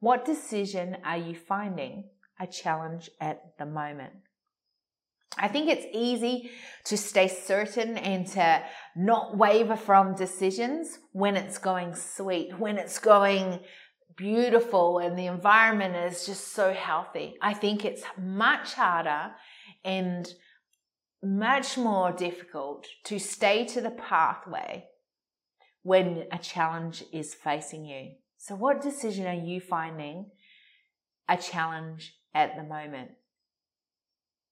[0.00, 2.08] What decision are you finding
[2.40, 4.14] a challenge at the moment?
[5.38, 6.50] I think it's easy
[6.86, 8.64] to stay certain and to
[8.96, 13.60] not waver from decisions when it's going sweet, when it's going
[14.16, 17.36] beautiful and the environment is just so healthy.
[17.40, 19.30] I think it's much harder
[19.84, 20.28] and
[21.22, 24.86] much more difficult to stay to the pathway
[25.82, 28.12] when a challenge is facing you.
[28.38, 30.30] So, what decision are you finding
[31.28, 33.10] a challenge at the moment?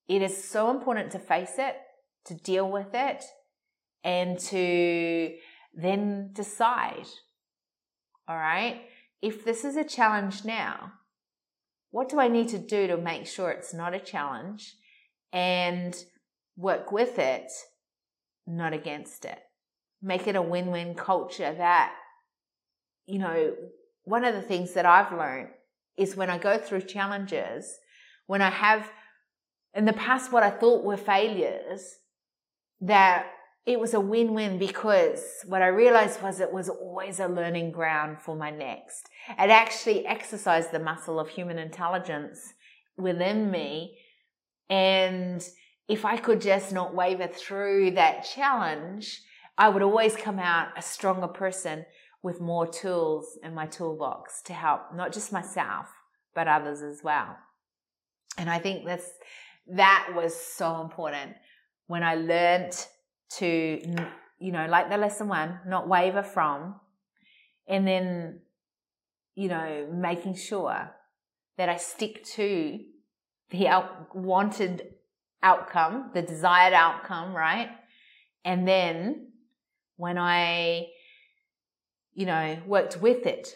[0.09, 1.75] it is so important to face it,
[2.25, 3.23] to deal with it,
[4.03, 5.35] and to
[5.73, 7.05] then decide.
[8.27, 8.81] All right.
[9.21, 10.93] If this is a challenge now,
[11.91, 14.75] what do I need to do to make sure it's not a challenge
[15.31, 15.95] and
[16.59, 17.49] work with it,
[18.45, 19.39] not against it?
[20.01, 21.93] Make it a win win culture that,
[23.05, 23.55] you know,
[24.03, 25.49] one of the things that I've learned
[25.97, 27.77] is when I go through challenges,
[28.27, 28.91] when I have
[29.73, 31.97] in the past what I thought were failures
[32.81, 33.27] that
[33.65, 38.19] it was a win-win because what I realized was it was always a learning ground
[38.19, 39.09] for my next.
[39.29, 42.39] It actually exercised the muscle of human intelligence
[42.97, 43.97] within me.
[44.69, 45.47] And
[45.89, 49.21] if I could just not waver through that challenge,
[49.57, 51.85] I would always come out a stronger person
[52.21, 55.87] with more tools in my toolbox to help not just myself,
[56.35, 57.35] but others as well.
[58.37, 59.09] And I think that's
[59.71, 61.33] that was so important
[61.87, 62.73] when I learned
[63.37, 63.81] to,
[64.39, 66.75] you know, like the lesson one, not waver from,
[67.67, 68.41] and then,
[69.33, 70.91] you know, making sure
[71.57, 72.79] that I stick to
[73.49, 73.67] the
[74.13, 74.83] wanted
[75.41, 77.69] outcome, the desired outcome, right?
[78.45, 79.31] And then
[79.97, 80.87] when I,
[82.13, 83.55] you know, worked with it,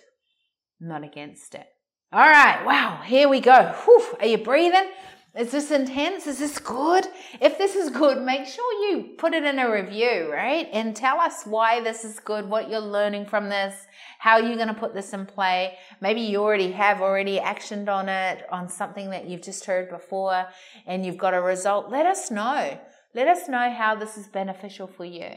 [0.80, 1.68] not against it.
[2.12, 3.74] All right, wow, here we go.
[3.86, 4.90] Whew, are you breathing?
[5.36, 6.28] Is this intense?
[6.28, 7.08] Is this good?
[7.42, 10.70] If this is good, make sure you put it in a review, right?
[10.72, 13.74] And tell us why this is good, what you're learning from this,
[14.20, 15.80] how you're going to put this in play.
[16.02, 20.46] Maybe you already have already actioned on it, on something that you've just heard before,
[20.86, 21.90] and you've got a result.
[21.90, 22.80] Let us know.
[23.16, 25.32] Let us know how this is beneficial for you.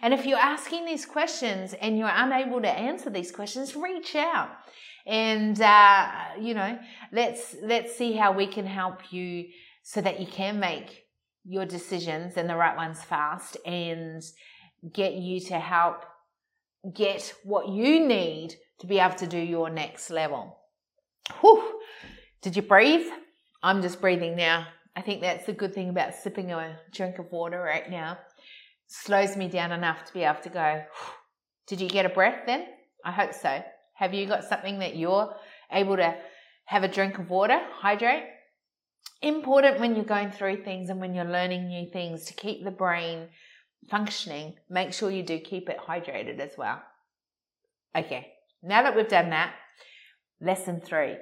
[0.00, 4.48] And if you're asking these questions and you're unable to answer these questions, reach out
[5.06, 6.08] and uh,
[6.40, 6.78] you know
[7.12, 9.46] let's let's see how we can help you
[9.82, 11.04] so that you can make
[11.44, 14.22] your decisions and the right ones fast and
[14.92, 16.04] get you to help
[16.94, 20.58] get what you need to be able to do your next level.
[21.40, 21.80] Whew.
[22.42, 23.06] Did you breathe?
[23.62, 24.66] I'm just breathing now.
[24.96, 28.18] I think that's the good thing about sipping a drink of water right now.
[28.88, 30.82] Slows me down enough to be able to go.
[31.66, 32.66] Did you get a breath then?
[33.04, 33.62] I hope so.
[34.02, 35.32] Have you got something that you're
[35.70, 36.16] able to
[36.64, 38.24] have a drink of water, hydrate?
[39.22, 42.72] Important when you're going through things and when you're learning new things to keep the
[42.72, 43.28] brain
[43.88, 44.54] functioning.
[44.68, 46.82] Make sure you do keep it hydrated as well.
[47.96, 49.54] Okay, now that we've done that,
[50.40, 51.14] lesson three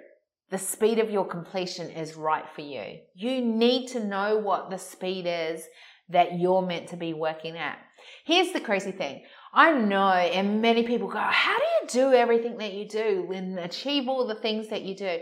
[0.51, 3.01] the speed of your completion is right for you.
[3.14, 5.62] You need to know what the speed is
[6.09, 7.78] that you're meant to be working at.
[8.24, 9.24] Here's the crazy thing.
[9.53, 13.59] I know, and many people go, How do you do everything that you do and
[13.59, 15.18] achieve all the things that you do?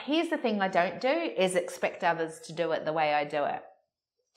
[0.00, 3.24] Here's the thing I don't do is expect others to do it the way I
[3.24, 3.62] do it.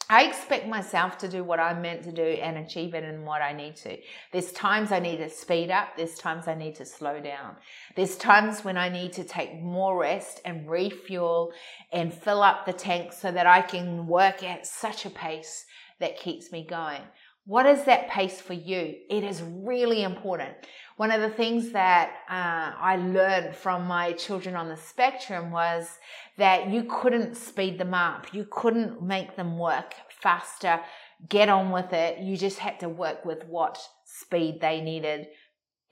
[0.08, 3.42] I expect myself to do what I'm meant to do and achieve it in what
[3.42, 3.98] I need to.
[4.32, 5.98] There's times I need to speed up.
[5.98, 7.56] There's times I need to slow down.
[7.96, 11.54] There's times when I need to take more rest and refuel
[11.92, 15.66] and fill up the tank so that I can work at such a pace
[16.00, 17.02] that keeps me going.
[17.46, 18.96] What is that pace for you?
[19.08, 20.56] It is really important.
[20.98, 25.88] One of the things that uh, I learned from my children on the spectrum was
[26.38, 28.34] that you couldn't speed them up.
[28.34, 30.82] You couldn't make them work faster,
[31.30, 32.20] get on with it.
[32.20, 35.28] You just had to work with what speed they needed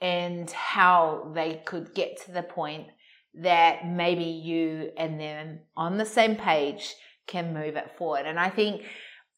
[0.00, 2.88] and how they could get to the point
[3.34, 6.94] that maybe you and them on the same page
[7.28, 8.26] can move it forward.
[8.26, 8.82] And I think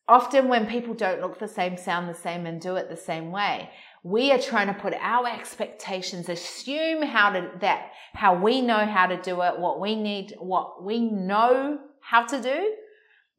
[0.09, 3.30] often when people don't look the same, sound the same, and do it the same
[3.30, 3.70] way,
[4.02, 9.07] we are trying to put our expectations, assume how to that how we know how
[9.07, 12.74] to do it, what we need, what we know how to do,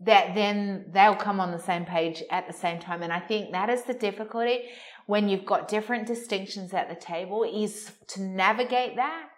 [0.02, 3.02] that then they'll come on the same page at the same time.
[3.02, 4.64] And I think that is the difficulty
[5.06, 9.30] when you've got different distinctions at the table is to navigate that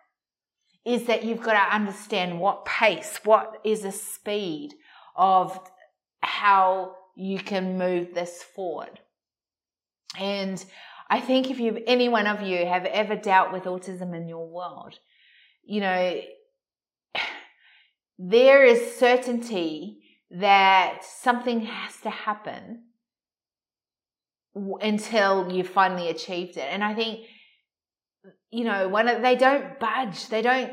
[0.85, 4.73] is that you've got to understand what pace, what is the speed
[5.15, 5.59] of
[6.21, 8.97] how you can move this forward.
[10.17, 10.63] And
[11.09, 14.47] I think if you, any one of you have ever dealt with autism in your
[14.47, 14.97] world,
[15.65, 16.21] you know,
[18.17, 20.01] there is certainty
[20.31, 22.83] that something has to happen
[24.81, 26.67] until you finally achieved it.
[26.71, 27.25] And I think,
[28.49, 30.71] you know, when they don't budge, they don't,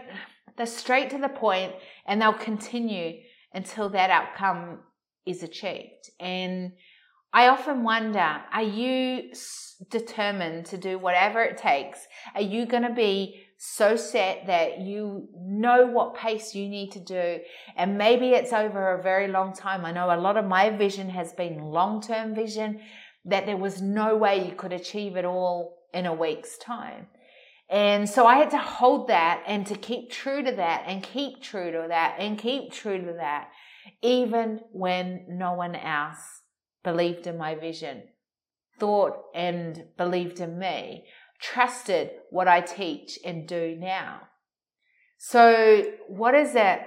[0.56, 1.72] they're straight to the point
[2.06, 3.20] and they'll continue
[3.52, 4.78] until that outcome
[5.26, 6.10] is achieved.
[6.20, 6.72] And
[7.32, 9.32] I often wonder are you
[9.90, 11.98] determined to do whatever it takes?
[12.34, 17.00] Are you going to be so set that you know what pace you need to
[17.00, 17.40] do?
[17.76, 19.84] And maybe it's over a very long time.
[19.84, 22.80] I know a lot of my vision has been long term vision,
[23.26, 27.08] that there was no way you could achieve it all in a week's time.
[27.68, 31.42] And so I had to hold that and to keep true to that and keep
[31.42, 33.48] true to that and keep true to that,
[34.02, 36.42] even when no one else
[36.84, 38.02] believed in my vision,
[38.78, 41.04] thought and believed in me,
[41.40, 44.22] trusted what I teach and do now.
[45.18, 46.80] So, what is it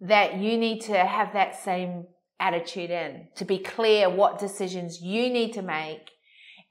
[0.00, 2.06] that you need to have that same
[2.38, 3.28] attitude in?
[3.36, 6.10] To be clear what decisions you need to make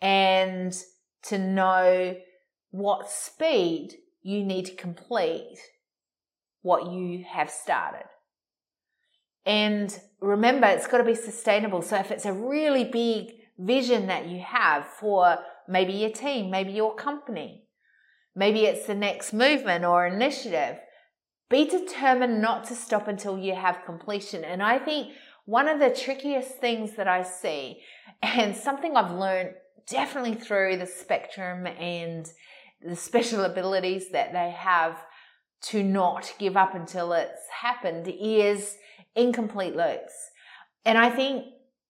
[0.02, 0.74] and
[1.24, 2.16] to know
[2.70, 5.58] what speed you need to complete
[6.62, 8.06] what you have started.
[9.46, 11.82] And remember, it's got to be sustainable.
[11.82, 16.72] So if it's a really big vision that you have for maybe your team, maybe
[16.72, 17.64] your company,
[18.36, 20.78] maybe it's the next movement or initiative,
[21.50, 24.44] be determined not to stop until you have completion.
[24.44, 25.14] And I think
[25.46, 27.82] one of the trickiest things that I see,
[28.22, 29.56] and something I've learned
[29.88, 32.30] definitely through the spectrum and
[32.82, 34.98] the special abilities that they have
[35.64, 38.78] to not give up until it's happened, is
[39.16, 40.14] incomplete loops.
[40.86, 41.45] And I think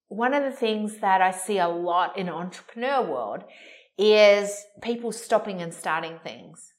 [0.08, 3.44] one of the things that I see a lot in entrepreneur world
[3.96, 6.72] is people stopping and starting things.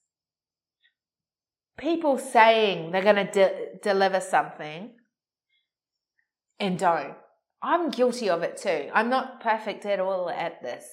[1.78, 4.92] People saying they're going to de- deliver something
[6.60, 7.16] and don't.
[7.62, 8.90] I'm guilty of it too.
[8.94, 10.86] I'm not perfect at all at this,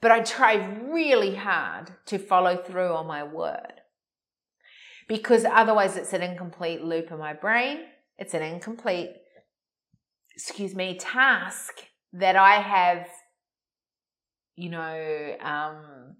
[0.00, 3.80] but I try really hard to follow through on my word
[5.08, 7.80] because otherwise it's an incomplete loop in my brain
[8.18, 9.10] it's an incomplete,
[10.34, 11.74] excuse me, task
[12.12, 13.06] that I have,
[14.56, 16.16] you know, um,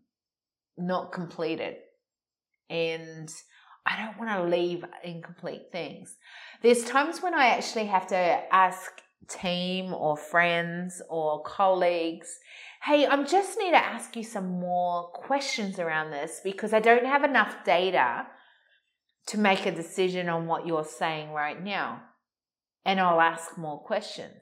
[0.77, 1.77] not completed.
[2.71, 3.29] And
[3.87, 6.17] I don't want to leave incomplete things.
[6.63, 8.91] There's times when I actually have to ask
[9.29, 12.29] team or friends or colleagues
[12.85, 17.05] Hey, I'm just need to ask you some more questions around this because I don't
[17.05, 18.27] have enough data
[19.29, 22.01] to make a decision on what you're saying right now.
[22.85, 24.41] And I'll ask more questions.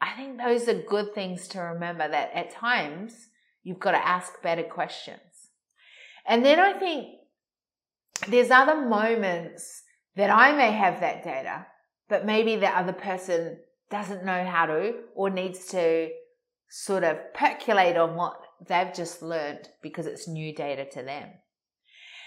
[0.00, 3.28] I think those are good things to remember that at times
[3.62, 5.20] you've got to ask better questions.
[6.26, 7.06] And then I think
[8.28, 9.82] there's other moments
[10.16, 11.66] that I may have that data,
[12.08, 13.58] but maybe the other person
[13.90, 16.10] doesn't know how to or needs to
[16.68, 21.28] sort of percolate on what they've just learned because it's new data to them.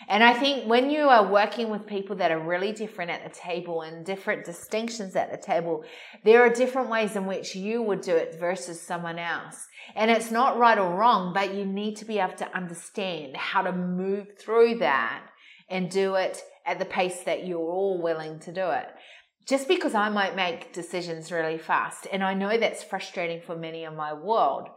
[0.08, 3.38] And I think when you are working with people that are really different at the
[3.38, 5.84] table and different distinctions at the table,
[6.24, 9.68] there are different ways in which you would do it versus someone else.
[9.96, 13.62] And it's not right or wrong, but you need to be able to understand how
[13.62, 15.24] to move through that
[15.70, 18.88] and do it at the pace that you're all willing to do it.
[19.48, 23.84] Just because I might make decisions really fast, and I know that's frustrating for many
[23.84, 24.70] in my world,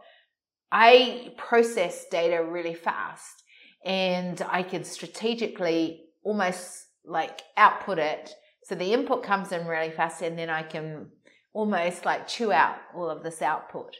[0.71, 3.42] I process data really fast
[3.85, 8.33] and I can strategically almost like output it.
[8.63, 11.07] So the input comes in really fast and then I can
[11.53, 13.95] almost like chew out all of this output.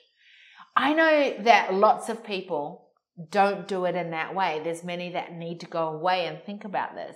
[0.76, 2.90] I know that lots of people
[3.30, 4.62] don't do it in that way.
[4.64, 7.16] There's many that need to go away and think about this.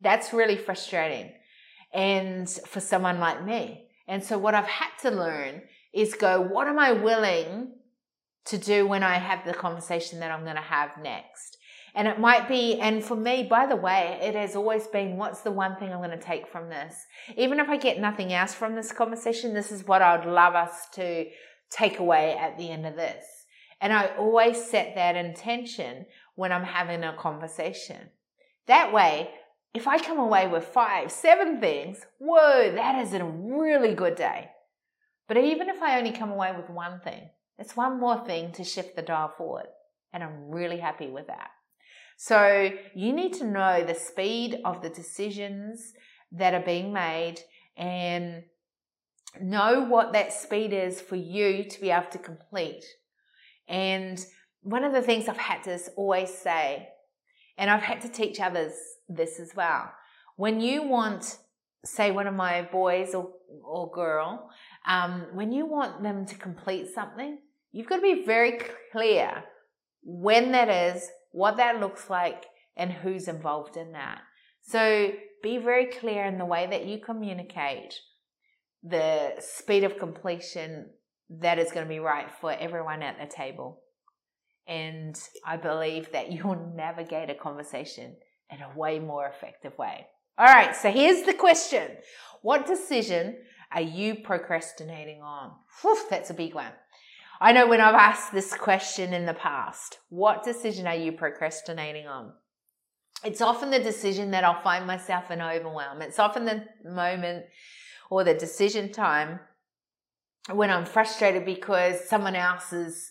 [0.00, 1.32] That's really frustrating.
[1.92, 3.88] And for someone like me.
[4.08, 5.62] And so what I've had to learn
[5.92, 7.72] is go, what am I willing
[8.46, 11.55] to do when I have the conversation that I'm going to have next?
[11.96, 15.40] And it might be, and for me, by the way, it has always been what's
[15.40, 16.94] the one thing I'm going to take from this?
[17.38, 20.54] Even if I get nothing else from this conversation, this is what I would love
[20.54, 21.24] us to
[21.70, 23.24] take away at the end of this.
[23.80, 28.10] And I always set that intention when I'm having a conversation.
[28.66, 29.30] That way,
[29.72, 34.50] if I come away with five, seven things, whoa, that is a really good day.
[35.28, 38.64] But even if I only come away with one thing, it's one more thing to
[38.64, 39.68] shift the dial forward.
[40.12, 41.50] And I'm really happy with that.
[42.16, 45.92] So you need to know the speed of the decisions
[46.32, 47.40] that are being made
[47.76, 48.44] and
[49.40, 52.84] know what that speed is for you to be able to complete.
[53.68, 54.24] And
[54.62, 56.88] one of the things I've had to always say,
[57.58, 58.72] and I've had to teach others
[59.08, 59.92] this as well.
[60.36, 61.38] When you want,
[61.84, 63.30] say, one of my boys or,
[63.62, 64.50] or girl,
[64.86, 67.38] um, when you want them to complete something,
[67.72, 68.58] you've got to be very
[68.92, 69.44] clear
[70.02, 72.46] when that is, what that looks like,
[72.78, 74.22] and who's involved in that.
[74.62, 75.12] So
[75.42, 77.94] be very clear in the way that you communicate
[78.82, 80.86] the speed of completion
[81.28, 83.82] that is going to be right for everyone at the table.
[84.66, 85.14] And
[85.44, 88.16] I believe that you'll navigate a conversation
[88.50, 90.06] in a way more effective way.
[90.38, 91.98] All right, so here's the question
[92.40, 93.36] What decision
[93.72, 95.50] are you procrastinating on?
[95.82, 96.72] Whew, that's a big one.
[97.40, 102.06] I know when I've asked this question in the past, what decision are you procrastinating
[102.06, 102.32] on?
[103.24, 106.00] It's often the decision that I'll find myself in overwhelm.
[106.02, 107.44] It's often the moment
[108.10, 109.40] or the decision time
[110.50, 113.10] when I'm frustrated because someone else is,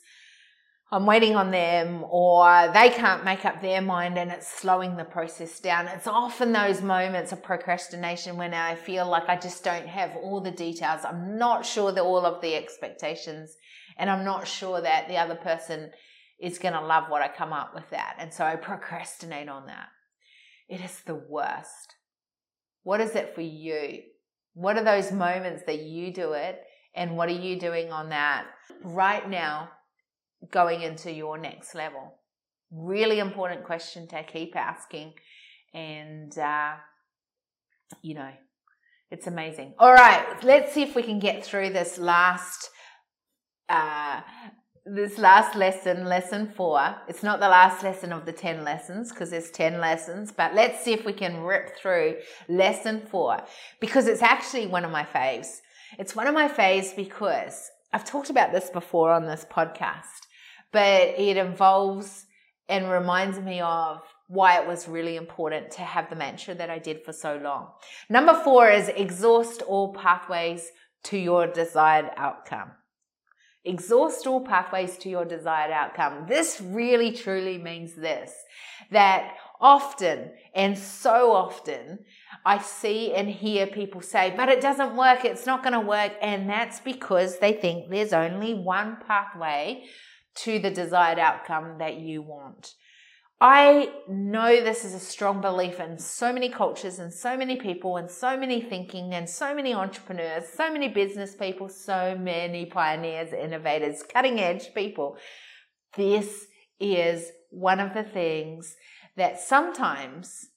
[0.91, 5.03] I'm waiting on them or they can't make up their mind and it's slowing the
[5.03, 5.87] process down.
[5.87, 10.39] It's often those moments of procrastination when I feel like I just don't have all
[10.39, 11.01] the details.
[11.03, 13.57] I'm not sure that all of the expectations
[13.97, 15.91] and I'm not sure that the other person
[16.39, 18.15] is going to love what I come up with that.
[18.19, 19.87] And so I procrastinate on that.
[20.67, 21.95] It is the worst.
[22.83, 24.01] What is it for you?
[24.53, 26.61] What are those moments that you do it?
[26.95, 28.45] And what are you doing on that
[28.83, 29.69] right now
[30.51, 32.19] going into your next level?
[32.71, 35.13] Really important question to keep asking.
[35.73, 36.75] And, uh,
[38.01, 38.31] you know,
[39.11, 39.73] it's amazing.
[39.77, 42.69] All right, let's see if we can get through this last
[43.69, 44.21] uh,
[44.85, 46.95] this last lesson, lesson four.
[47.07, 50.83] It's not the last lesson of the 10 lessons because there's 10 lessons, but let's
[50.83, 53.41] see if we can rip through lesson four
[53.81, 55.61] because it's actually one of my faves.
[55.97, 60.27] It's one of my faves because I've talked about this before on this podcast,
[60.71, 62.25] but it involves
[62.69, 66.79] and reminds me of why it was really important to have the mantra that I
[66.79, 67.69] did for so long.
[68.09, 70.67] Number four is exhaust all pathways
[71.05, 72.71] to your desired outcome.
[73.65, 76.25] Exhaust all pathways to your desired outcome.
[76.27, 78.31] This really truly means this
[78.91, 81.99] that often and so often
[82.45, 86.13] I see and hear people say, but it doesn't work, it's not going to work.
[86.21, 89.85] And that's because they think there's only one pathway
[90.35, 92.73] to the desired outcome that you want.
[93.41, 97.97] I know this is a strong belief in so many cultures and so many people
[97.97, 103.33] and so many thinking and so many entrepreneurs, so many business people, so many pioneers,
[103.33, 105.17] innovators, cutting edge people.
[105.97, 106.45] This
[106.79, 108.75] is one of the things
[109.17, 110.47] that sometimes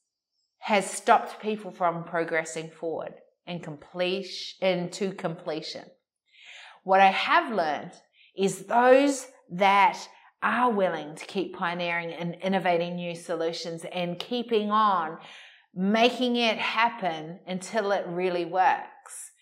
[0.58, 3.14] has stopped people from progressing forward
[3.46, 5.84] and completion to completion.
[6.84, 7.92] What I have learned
[8.36, 9.98] is those that
[10.42, 15.18] are willing to keep pioneering and innovating new solutions and keeping on
[15.74, 19.32] making it happen until it really works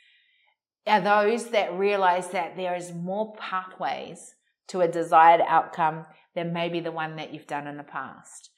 [0.87, 4.35] are those that realize that there is more pathways
[4.69, 8.51] to a desired outcome than maybe the one that you've done in the past.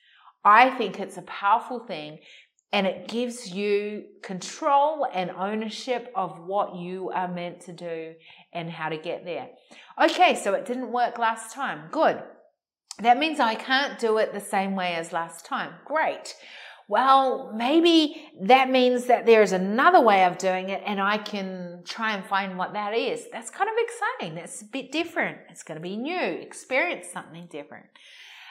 [0.44, 2.18] I think it's a powerful thing
[2.72, 8.14] and it gives you control and ownership of what you are meant to do
[8.52, 9.48] and how to get there.
[10.02, 11.88] Okay, so it didn't work last time.
[11.90, 12.22] Good.
[13.00, 15.72] That means I can't do it the same way as last time.
[15.84, 16.34] Great.
[16.88, 22.14] Well, maybe that means that there's another way of doing it and I can try
[22.14, 23.26] and find what that is.
[23.30, 24.34] That's kind of exciting.
[24.34, 25.38] That's a bit different.
[25.50, 27.86] It's going to be new, experience something different.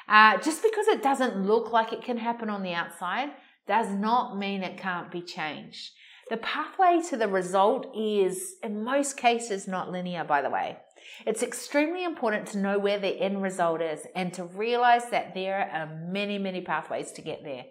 [0.07, 3.32] Uh, just because it doesn't look like it can happen on the outside
[3.68, 5.91] does not mean it can't be changed.
[6.30, 10.78] The pathway to the result is, in most cases, not linear, by the way.
[11.26, 15.70] It's extremely important to know where the end result is and to realize that there
[15.72, 17.65] are many, many pathways to get there.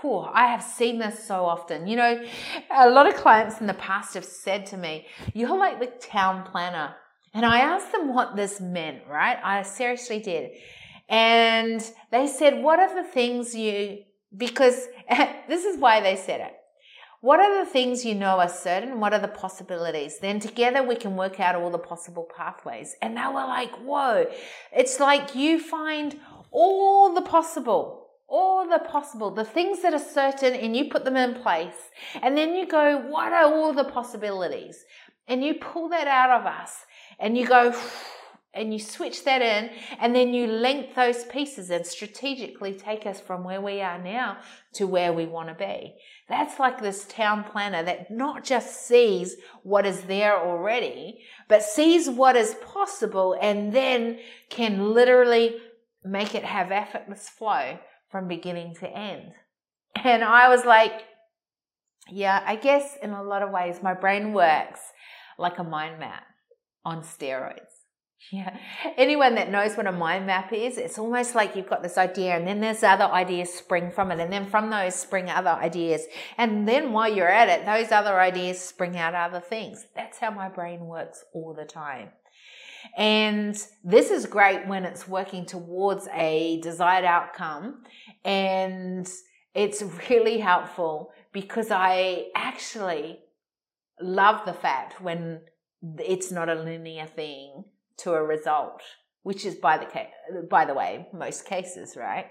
[0.00, 1.86] Whew, I have seen this so often.
[1.86, 2.24] You know,
[2.70, 6.44] a lot of clients in the past have said to me, You're like the town
[6.44, 6.94] planner.
[7.34, 9.38] And I asked them what this meant, right?
[9.42, 10.50] I seriously did.
[11.08, 14.04] And they said, What are the things you
[14.34, 14.86] because
[15.48, 16.52] this is why they said it.
[17.20, 19.00] What are the things you know are certain?
[19.00, 20.18] What are the possibilities?
[20.20, 22.94] Then together we can work out all the possible pathways.
[23.02, 24.26] And they were like, whoa,
[24.72, 26.20] it's like you find
[26.50, 31.16] all the possible, all the possible, the things that are certain, and you put them
[31.16, 31.90] in place.
[32.22, 34.84] And then you go, what are all the possibilities?
[35.26, 36.72] And you pull that out of us
[37.18, 37.74] and you go,
[38.56, 43.20] and you switch that in and then you link those pieces and strategically take us
[43.20, 44.38] from where we are now
[44.74, 45.94] to where we want to be.
[46.28, 52.08] That's like this town planner that not just sees what is there already, but sees
[52.08, 54.18] what is possible and then
[54.50, 55.56] can literally
[56.04, 57.78] make it have effortless flow
[58.10, 59.32] from beginning to end.
[60.04, 61.02] And I was like,
[62.10, 64.80] yeah, I guess in a lot of ways my brain works
[65.38, 66.24] like a mind map
[66.84, 67.75] on steroids.
[68.32, 68.56] Yeah.
[68.96, 72.36] Anyone that knows what a mind map is, it's almost like you've got this idea
[72.36, 74.18] and then there's other ideas spring from it.
[74.18, 76.02] And then from those spring other ideas.
[76.36, 79.86] And then while you're at it, those other ideas spring out other things.
[79.94, 82.08] That's how my brain works all the time.
[82.96, 87.84] And this is great when it's working towards a desired outcome.
[88.24, 89.08] And
[89.54, 93.20] it's really helpful because I actually
[94.00, 95.42] love the fact when
[95.98, 97.64] it's not a linear thing
[97.98, 98.82] to a result,
[99.22, 100.10] which is by the ca-
[100.50, 102.26] by the way most cases, right?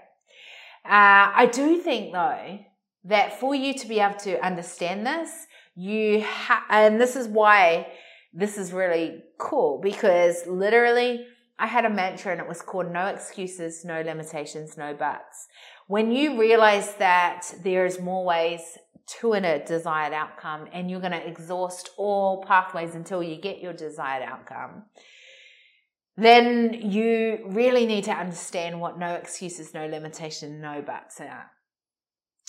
[0.84, 2.58] Uh, I do think though
[3.04, 5.30] that for you to be able to understand this,
[5.74, 7.88] you ha- and this is why
[8.32, 11.26] this is really cool because literally
[11.58, 15.48] I had a mantra and it was called no excuses, no limitations, no buts.
[15.86, 18.60] When you realize that there's more ways
[19.20, 23.72] to a desired outcome and you're going to exhaust all pathways until you get your
[23.72, 24.84] desired outcome,
[26.16, 31.50] then you really need to understand what no excuses, no limitation, no buts are.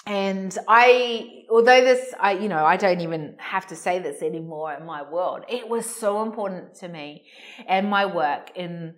[0.05, 4.73] And I, although this, I, you know, I don't even have to say this anymore
[4.73, 5.43] in my world.
[5.49, 7.25] It was so important to me
[7.67, 8.95] and my work in,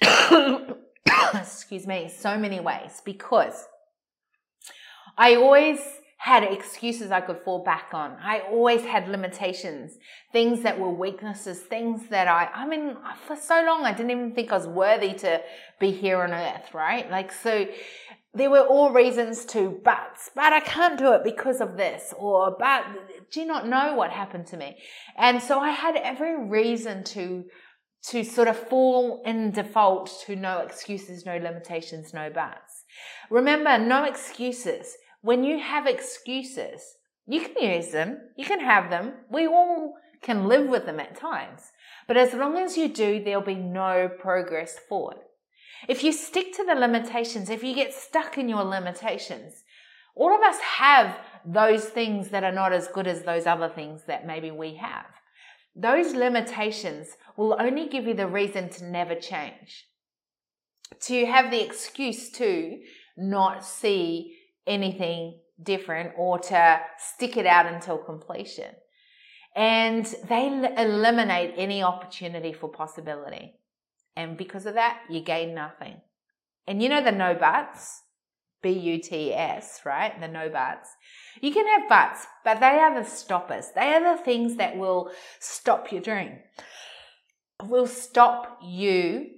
[1.34, 3.66] excuse me, so many ways because
[5.18, 5.80] I always
[6.22, 8.16] had excuses I could fall back on.
[8.22, 9.98] I always had limitations,
[10.30, 12.96] things that were weaknesses, things that I, I mean,
[13.26, 15.42] for so long, I didn't even think I was worthy to
[15.80, 17.10] be here on earth, right?
[17.10, 17.66] Like, so
[18.34, 22.54] there were all reasons to, but, but I can't do it because of this, or,
[22.56, 22.84] but
[23.32, 24.76] do you not know what happened to me?
[25.18, 27.46] And so I had every reason to,
[28.10, 32.84] to sort of fall in default to no excuses, no limitations, no buts.
[33.28, 36.82] Remember, no excuses when you have excuses,
[37.26, 39.14] you can use them, you can have them.
[39.30, 41.62] We all can live with them at times.
[42.06, 45.18] But as long as you do, there'll be no progress forward.
[45.88, 49.64] If you stick to the limitations, if you get stuck in your limitations,
[50.14, 51.16] all of us have
[51.46, 55.06] those things that are not as good as those other things that maybe we have.
[55.74, 59.86] Those limitations will only give you the reason to never change.
[61.00, 62.78] to have the excuse to
[63.16, 68.74] not see anything different or to stick it out until completion.
[69.54, 70.46] And they
[70.78, 73.54] eliminate any opportunity for possibility.
[74.16, 76.00] And because of that, you gain nothing.
[76.66, 78.02] And you know the no buts?
[78.62, 80.18] B U T S, right?
[80.20, 80.88] The no buts.
[81.40, 83.66] You can have buts, but they are the stoppers.
[83.74, 85.10] They are the things that will
[85.40, 86.38] stop your dream,
[87.64, 89.30] will stop you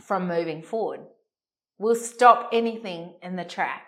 [0.00, 1.00] from moving forward,
[1.78, 3.85] will stop anything in the track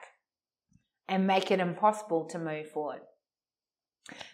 [1.08, 3.00] and make it impossible to move forward.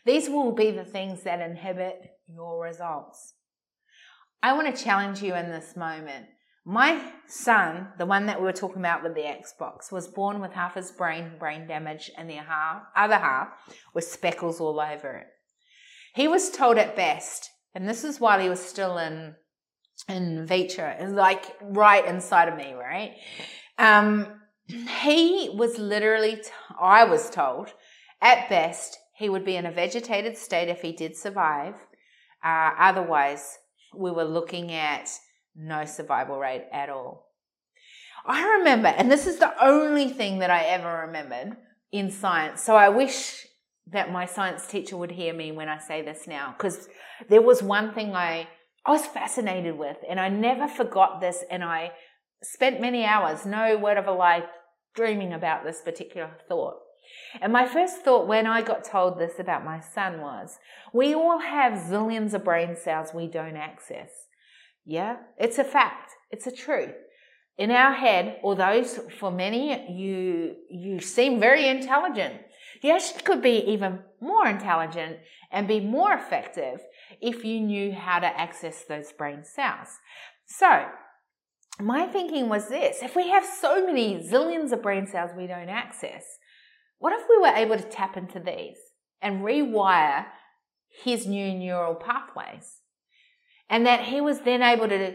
[0.05, 3.35] These will be the things that inhibit your results.
[4.43, 6.27] I want to challenge you in this moment
[6.65, 10.53] my son, the one that we were talking about with the Xbox, was born with
[10.53, 12.39] half his brain brain damage and the
[12.97, 13.49] other half
[13.93, 15.27] with speckles all over it.
[16.15, 19.35] He was told at best, and this is while he was still in
[20.09, 23.13] in vitro, like right inside of me, right?
[23.79, 26.43] Um, he was literally,
[26.81, 27.73] I was told,
[28.21, 31.75] at best, he would be in a vegetated state if he did survive.
[32.43, 33.59] Uh, otherwise,
[33.97, 35.09] we were looking at
[35.55, 37.29] no survival rate at all.
[38.27, 41.57] I remember, and this is the only thing that I ever remembered
[41.93, 42.63] in science.
[42.63, 43.47] So I wish
[43.93, 46.89] that my science teacher would hear me when I say this now, because
[47.29, 48.49] there was one thing I,
[48.87, 51.93] I was fascinated with, and I never forgot this, and I
[52.45, 54.45] spent many hours, no word of a lie,
[54.95, 56.77] dreaming about this particular thought.
[57.41, 60.59] And my first thought when I got told this about my son was,
[60.93, 64.11] we all have zillions of brain cells we don't access.
[64.87, 66.13] Yeah, it's a fact.
[66.31, 66.95] It's a truth.
[67.57, 72.35] In our head, those for many, you you seem very intelligent.
[72.83, 75.19] You could be even more intelligent
[75.53, 76.81] and be more effective
[77.21, 79.89] if you knew how to access those brain cells.
[80.47, 80.87] So,
[81.81, 85.69] my thinking was this if we have so many zillions of brain cells we don't
[85.69, 86.25] access,
[86.99, 88.79] what if we were able to tap into these
[89.21, 90.27] and rewire
[90.89, 92.81] his new neural pathways?
[93.69, 95.15] and that he was then able to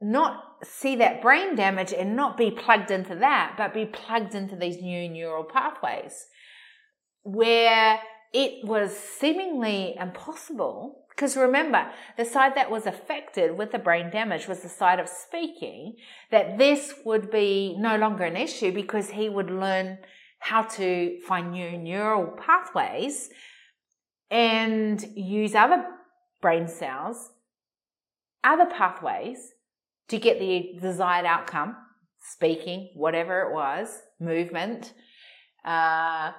[0.00, 4.56] not see that brain damage and not be plugged into that, but be plugged into
[4.56, 6.26] these new neural pathways
[7.22, 8.00] where
[8.32, 11.06] it was seemingly impossible.
[11.18, 15.08] Because remember, the side that was affected with the brain damage was the side of
[15.08, 15.96] speaking,
[16.30, 19.98] that this would be no longer an issue because he would learn
[20.38, 23.30] how to find new neural pathways
[24.30, 25.84] and use other
[26.40, 27.30] brain cells
[28.44, 29.54] other pathways
[30.06, 31.74] to get the desired outcome
[32.20, 33.88] speaking, whatever it was,
[34.20, 34.92] movement,
[35.64, 36.30] uh,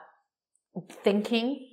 [1.04, 1.69] thinking,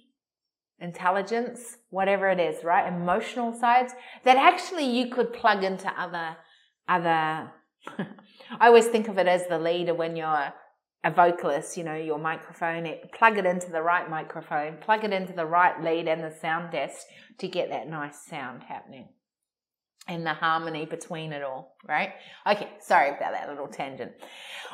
[0.80, 2.92] intelligence, whatever it is, right?
[2.92, 6.36] Emotional sides that actually you could plug into other,
[6.88, 7.50] other.
[8.60, 10.52] I always think of it as the leader when you're
[11.04, 15.12] a vocalist, you know, your microphone, it, plug it into the right microphone, plug it
[15.12, 17.06] into the right lead and the sound desk
[17.38, 19.08] to get that nice sound happening
[20.08, 22.10] and the harmony between it all, right?
[22.46, 24.12] Okay, sorry about that little tangent.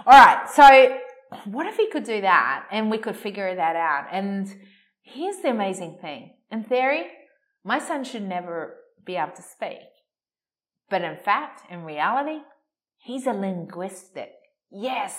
[0.07, 0.99] All right, so
[1.45, 4.09] what if we could do that and we could figure that out?
[4.13, 4.55] And
[5.03, 7.05] here's the amazing thing in theory,
[7.65, 9.79] my son should never be able to speak.
[10.91, 12.41] But in fact, in reality,
[12.99, 14.33] he's a linguistic.
[14.71, 15.19] Yes,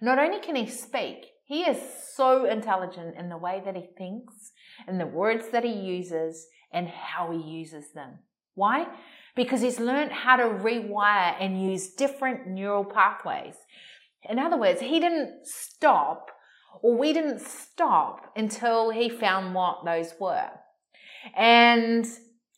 [0.00, 1.78] not only can he speak, he is
[2.14, 4.52] so intelligent in the way that he thinks,
[4.88, 8.18] in the words that he uses, and how he uses them.
[8.54, 8.86] Why?
[9.34, 13.54] because he's learned how to rewire and use different neural pathways.
[14.28, 16.30] In other words, he didn't stop
[16.80, 20.50] or we didn't stop until he found what those were.
[21.36, 22.06] And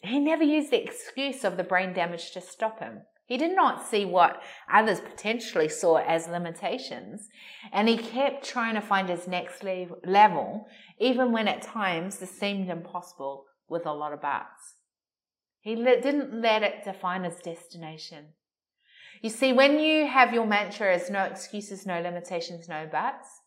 [0.03, 3.03] he never used the excuse of the brain damage to stop him.
[3.27, 7.29] He did not see what others potentially saw as limitations,
[7.73, 10.67] and he kept trying to find his next level,
[10.99, 14.75] even when at times this seemed impossible with a lot of buts.
[15.61, 18.35] He didn't let it define his destination.
[19.23, 23.41] You see, when you have your mantra as no excuses, no limitations, no buts,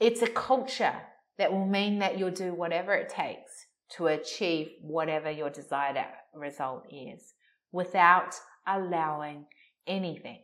[0.00, 0.94] it's a culture
[1.38, 3.66] that will mean that you'll do whatever it takes
[3.96, 7.34] to achieve whatever your desired result is
[7.72, 8.34] without
[8.66, 9.46] allowing
[9.86, 10.40] anything,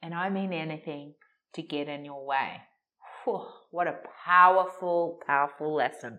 [0.00, 1.14] and I mean anything,
[1.54, 2.62] to get in your way.
[3.24, 6.18] Whew, what a powerful, powerful lesson.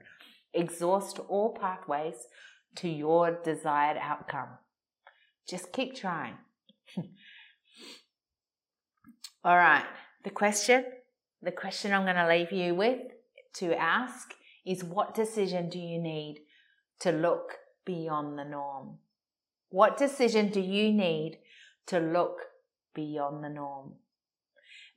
[0.54, 2.16] Exhaust all pathways
[2.76, 4.50] to your desired outcome.
[5.50, 6.36] Just keep trying.
[9.44, 9.84] All right,
[10.24, 10.86] the question,
[11.44, 13.02] the question I'm going to leave you with
[13.56, 14.34] to ask
[14.66, 16.44] is what decision do you need
[17.02, 18.98] to look beyond the norm?
[19.70, 21.40] What decision do you need
[21.88, 22.40] to look
[22.94, 23.94] beyond the norm.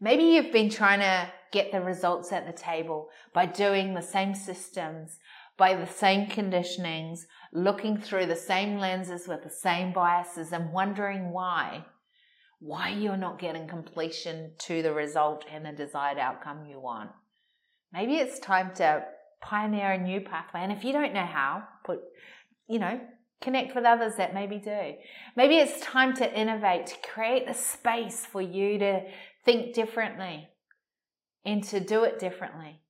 [0.01, 4.35] Maybe you've been trying to get the results at the table by doing the same
[4.35, 5.19] systems,
[5.57, 7.21] by the same conditionings,
[7.53, 11.87] looking through the same lenses with the same biases and wondering why.
[12.67, 17.11] Why you're not getting completion to the result and the desired outcome you want.
[17.93, 19.05] Maybe it's time to
[19.41, 20.63] pioneer a new pathway.
[20.63, 22.01] And if you don't know how, put,
[22.69, 22.99] you know,
[23.41, 24.95] connect with others that maybe do.
[25.37, 29.03] Maybe it's time to innovate, to create the space for you to
[29.45, 30.49] think differently
[31.45, 32.81] and to do it differently.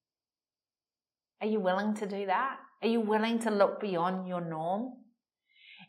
[1.43, 2.57] Are you willing to do that?
[2.81, 4.95] Are you willing to look beyond your norm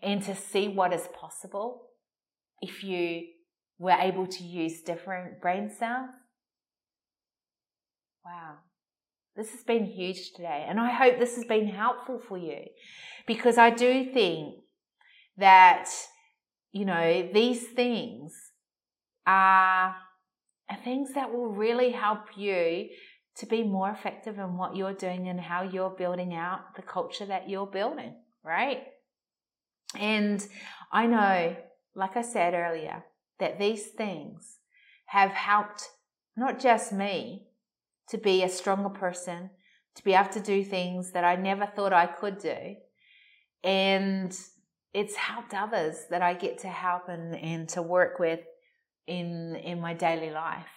[0.02, 1.84] and to see what is possible
[2.62, 3.28] if you
[3.78, 6.10] were able to use different brain cells?
[8.26, 8.56] Wow.
[9.36, 12.62] This has been huge today, and I hope this has been helpful for you
[13.28, 14.56] because I do think
[15.38, 15.90] that,
[16.72, 18.34] you know, these things
[19.28, 19.96] are,
[20.70, 22.90] are things that will really help you
[23.36, 27.26] to be more effective in what you're doing and how you're building out the culture
[27.26, 28.86] that you're building, right?
[29.96, 30.46] And
[30.92, 31.56] I know,
[31.96, 33.04] like I said earlier,
[33.40, 34.58] that these things
[35.08, 35.90] have helped
[36.36, 37.48] not just me
[38.10, 39.50] to be a stronger person,
[39.96, 42.76] to be able to do things that I never thought I could do.
[43.64, 44.38] And
[44.94, 48.40] it's helped others that I get to help and, and to work with
[49.08, 50.68] in in my daily life.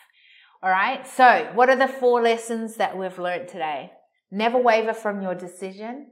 [0.62, 1.06] All right.
[1.06, 3.92] So, what are the four lessons that we've learned today?
[4.30, 6.08] Never waver from your decision.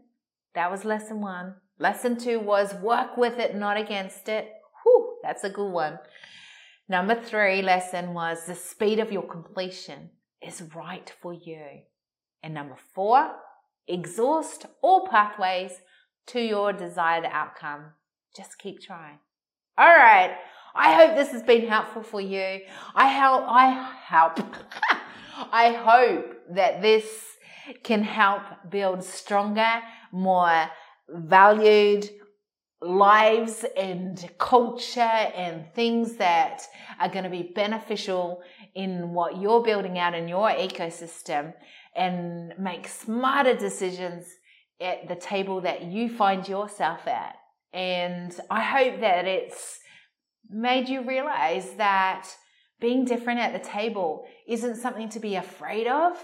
[0.54, 1.54] That was lesson one.
[1.78, 4.52] Lesson two was work with it, not against it.
[5.22, 5.98] That's a good one.
[6.88, 10.10] Number three lesson was the speed of your completion
[10.40, 11.82] is right for you.
[12.42, 13.32] And number four,
[13.86, 15.72] exhaust all pathways
[16.28, 17.92] to your desired outcome.
[18.36, 19.18] Just keep trying.
[19.76, 20.36] All right.
[20.74, 22.60] I hope this has been helpful for you.
[22.94, 24.38] I help, I help.
[25.52, 27.04] I hope that this
[27.82, 29.80] can help build stronger,
[30.12, 30.70] more
[31.08, 32.08] valued
[32.80, 36.62] lives and culture and things that
[37.00, 38.40] are going to be beneficial
[38.74, 41.52] in what you're building out in your ecosystem
[41.96, 44.26] and make smarter decisions
[44.80, 47.34] at the table that you find yourself at.
[47.72, 49.80] And I hope that it's
[50.48, 52.28] made you realize that
[52.80, 56.16] being different at the table isn't something to be afraid of.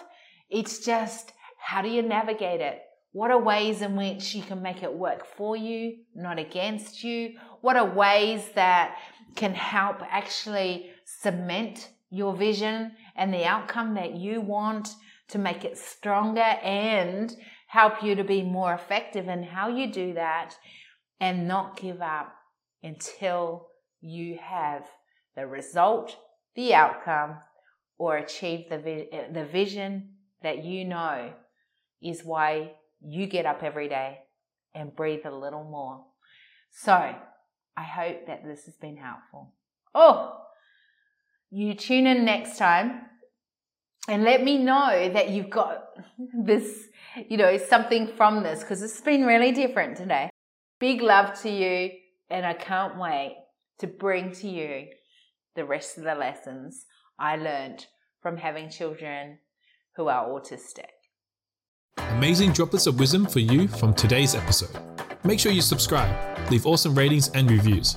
[0.48, 2.80] It's just how do you navigate it?
[3.14, 7.34] What are ways in which you can make it work for you, not against you?
[7.60, 8.96] What are ways that
[9.36, 14.96] can help actually cement your vision and the outcome that you want
[15.28, 17.36] to make it stronger and
[17.68, 20.56] help you to be more effective in how you do that
[21.20, 22.34] and not give up
[22.82, 23.68] until
[24.00, 24.88] you have
[25.36, 26.16] the result,
[26.56, 27.36] the outcome,
[27.96, 31.32] or achieve the, vi- the vision that you know
[32.02, 32.72] is why
[33.04, 34.20] you get up every day
[34.74, 36.04] and breathe a little more.
[36.70, 37.14] So,
[37.76, 39.54] I hope that this has been helpful.
[39.94, 40.40] Oh,
[41.50, 43.02] you tune in next time
[44.08, 45.84] and let me know that you've got
[46.44, 46.88] this,
[47.28, 50.30] you know, something from this because it's been really different today.
[50.80, 51.90] Big love to you,
[52.28, 53.36] and I can't wait
[53.78, 54.88] to bring to you
[55.54, 56.84] the rest of the lessons
[57.18, 57.86] I learned
[58.20, 59.38] from having children
[59.96, 60.93] who are autistic.
[62.16, 64.70] Amazing droplets of wisdom for you from today's episode.
[65.24, 66.14] Make sure you subscribe,
[66.48, 67.96] leave awesome ratings and reviews.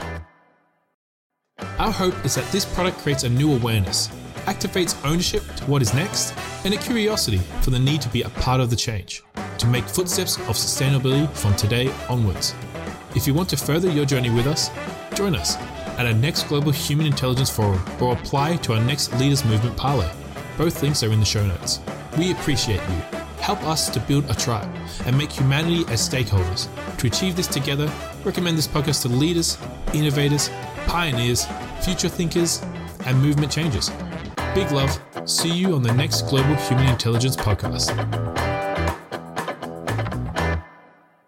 [1.78, 4.08] Our hope is that this product creates a new awareness,
[4.48, 6.34] activates ownership to what is next,
[6.66, 9.22] and a curiosity for the need to be a part of the change,
[9.60, 12.56] to make footsteps of sustainability from today onwards.
[13.16, 14.72] If you want to further your journey with us,
[15.14, 15.58] join us
[16.00, 20.12] at our next Global Human Intelligence Forum or apply to our next Leaders Movement Parlay.
[20.58, 21.80] Both links are in the show notes.
[22.18, 23.17] We appreciate you.
[23.48, 24.70] Help us to build a tribe
[25.06, 26.68] and make humanity as stakeholders.
[26.98, 27.90] To achieve this together,
[28.26, 29.58] recommend this podcast to leaders,
[29.94, 30.50] innovators,
[30.86, 31.48] pioneers,
[31.80, 32.62] future thinkers,
[33.06, 33.90] and movement changers.
[34.54, 35.00] Big love.
[35.24, 38.47] See you on the next Global Human Intelligence podcast.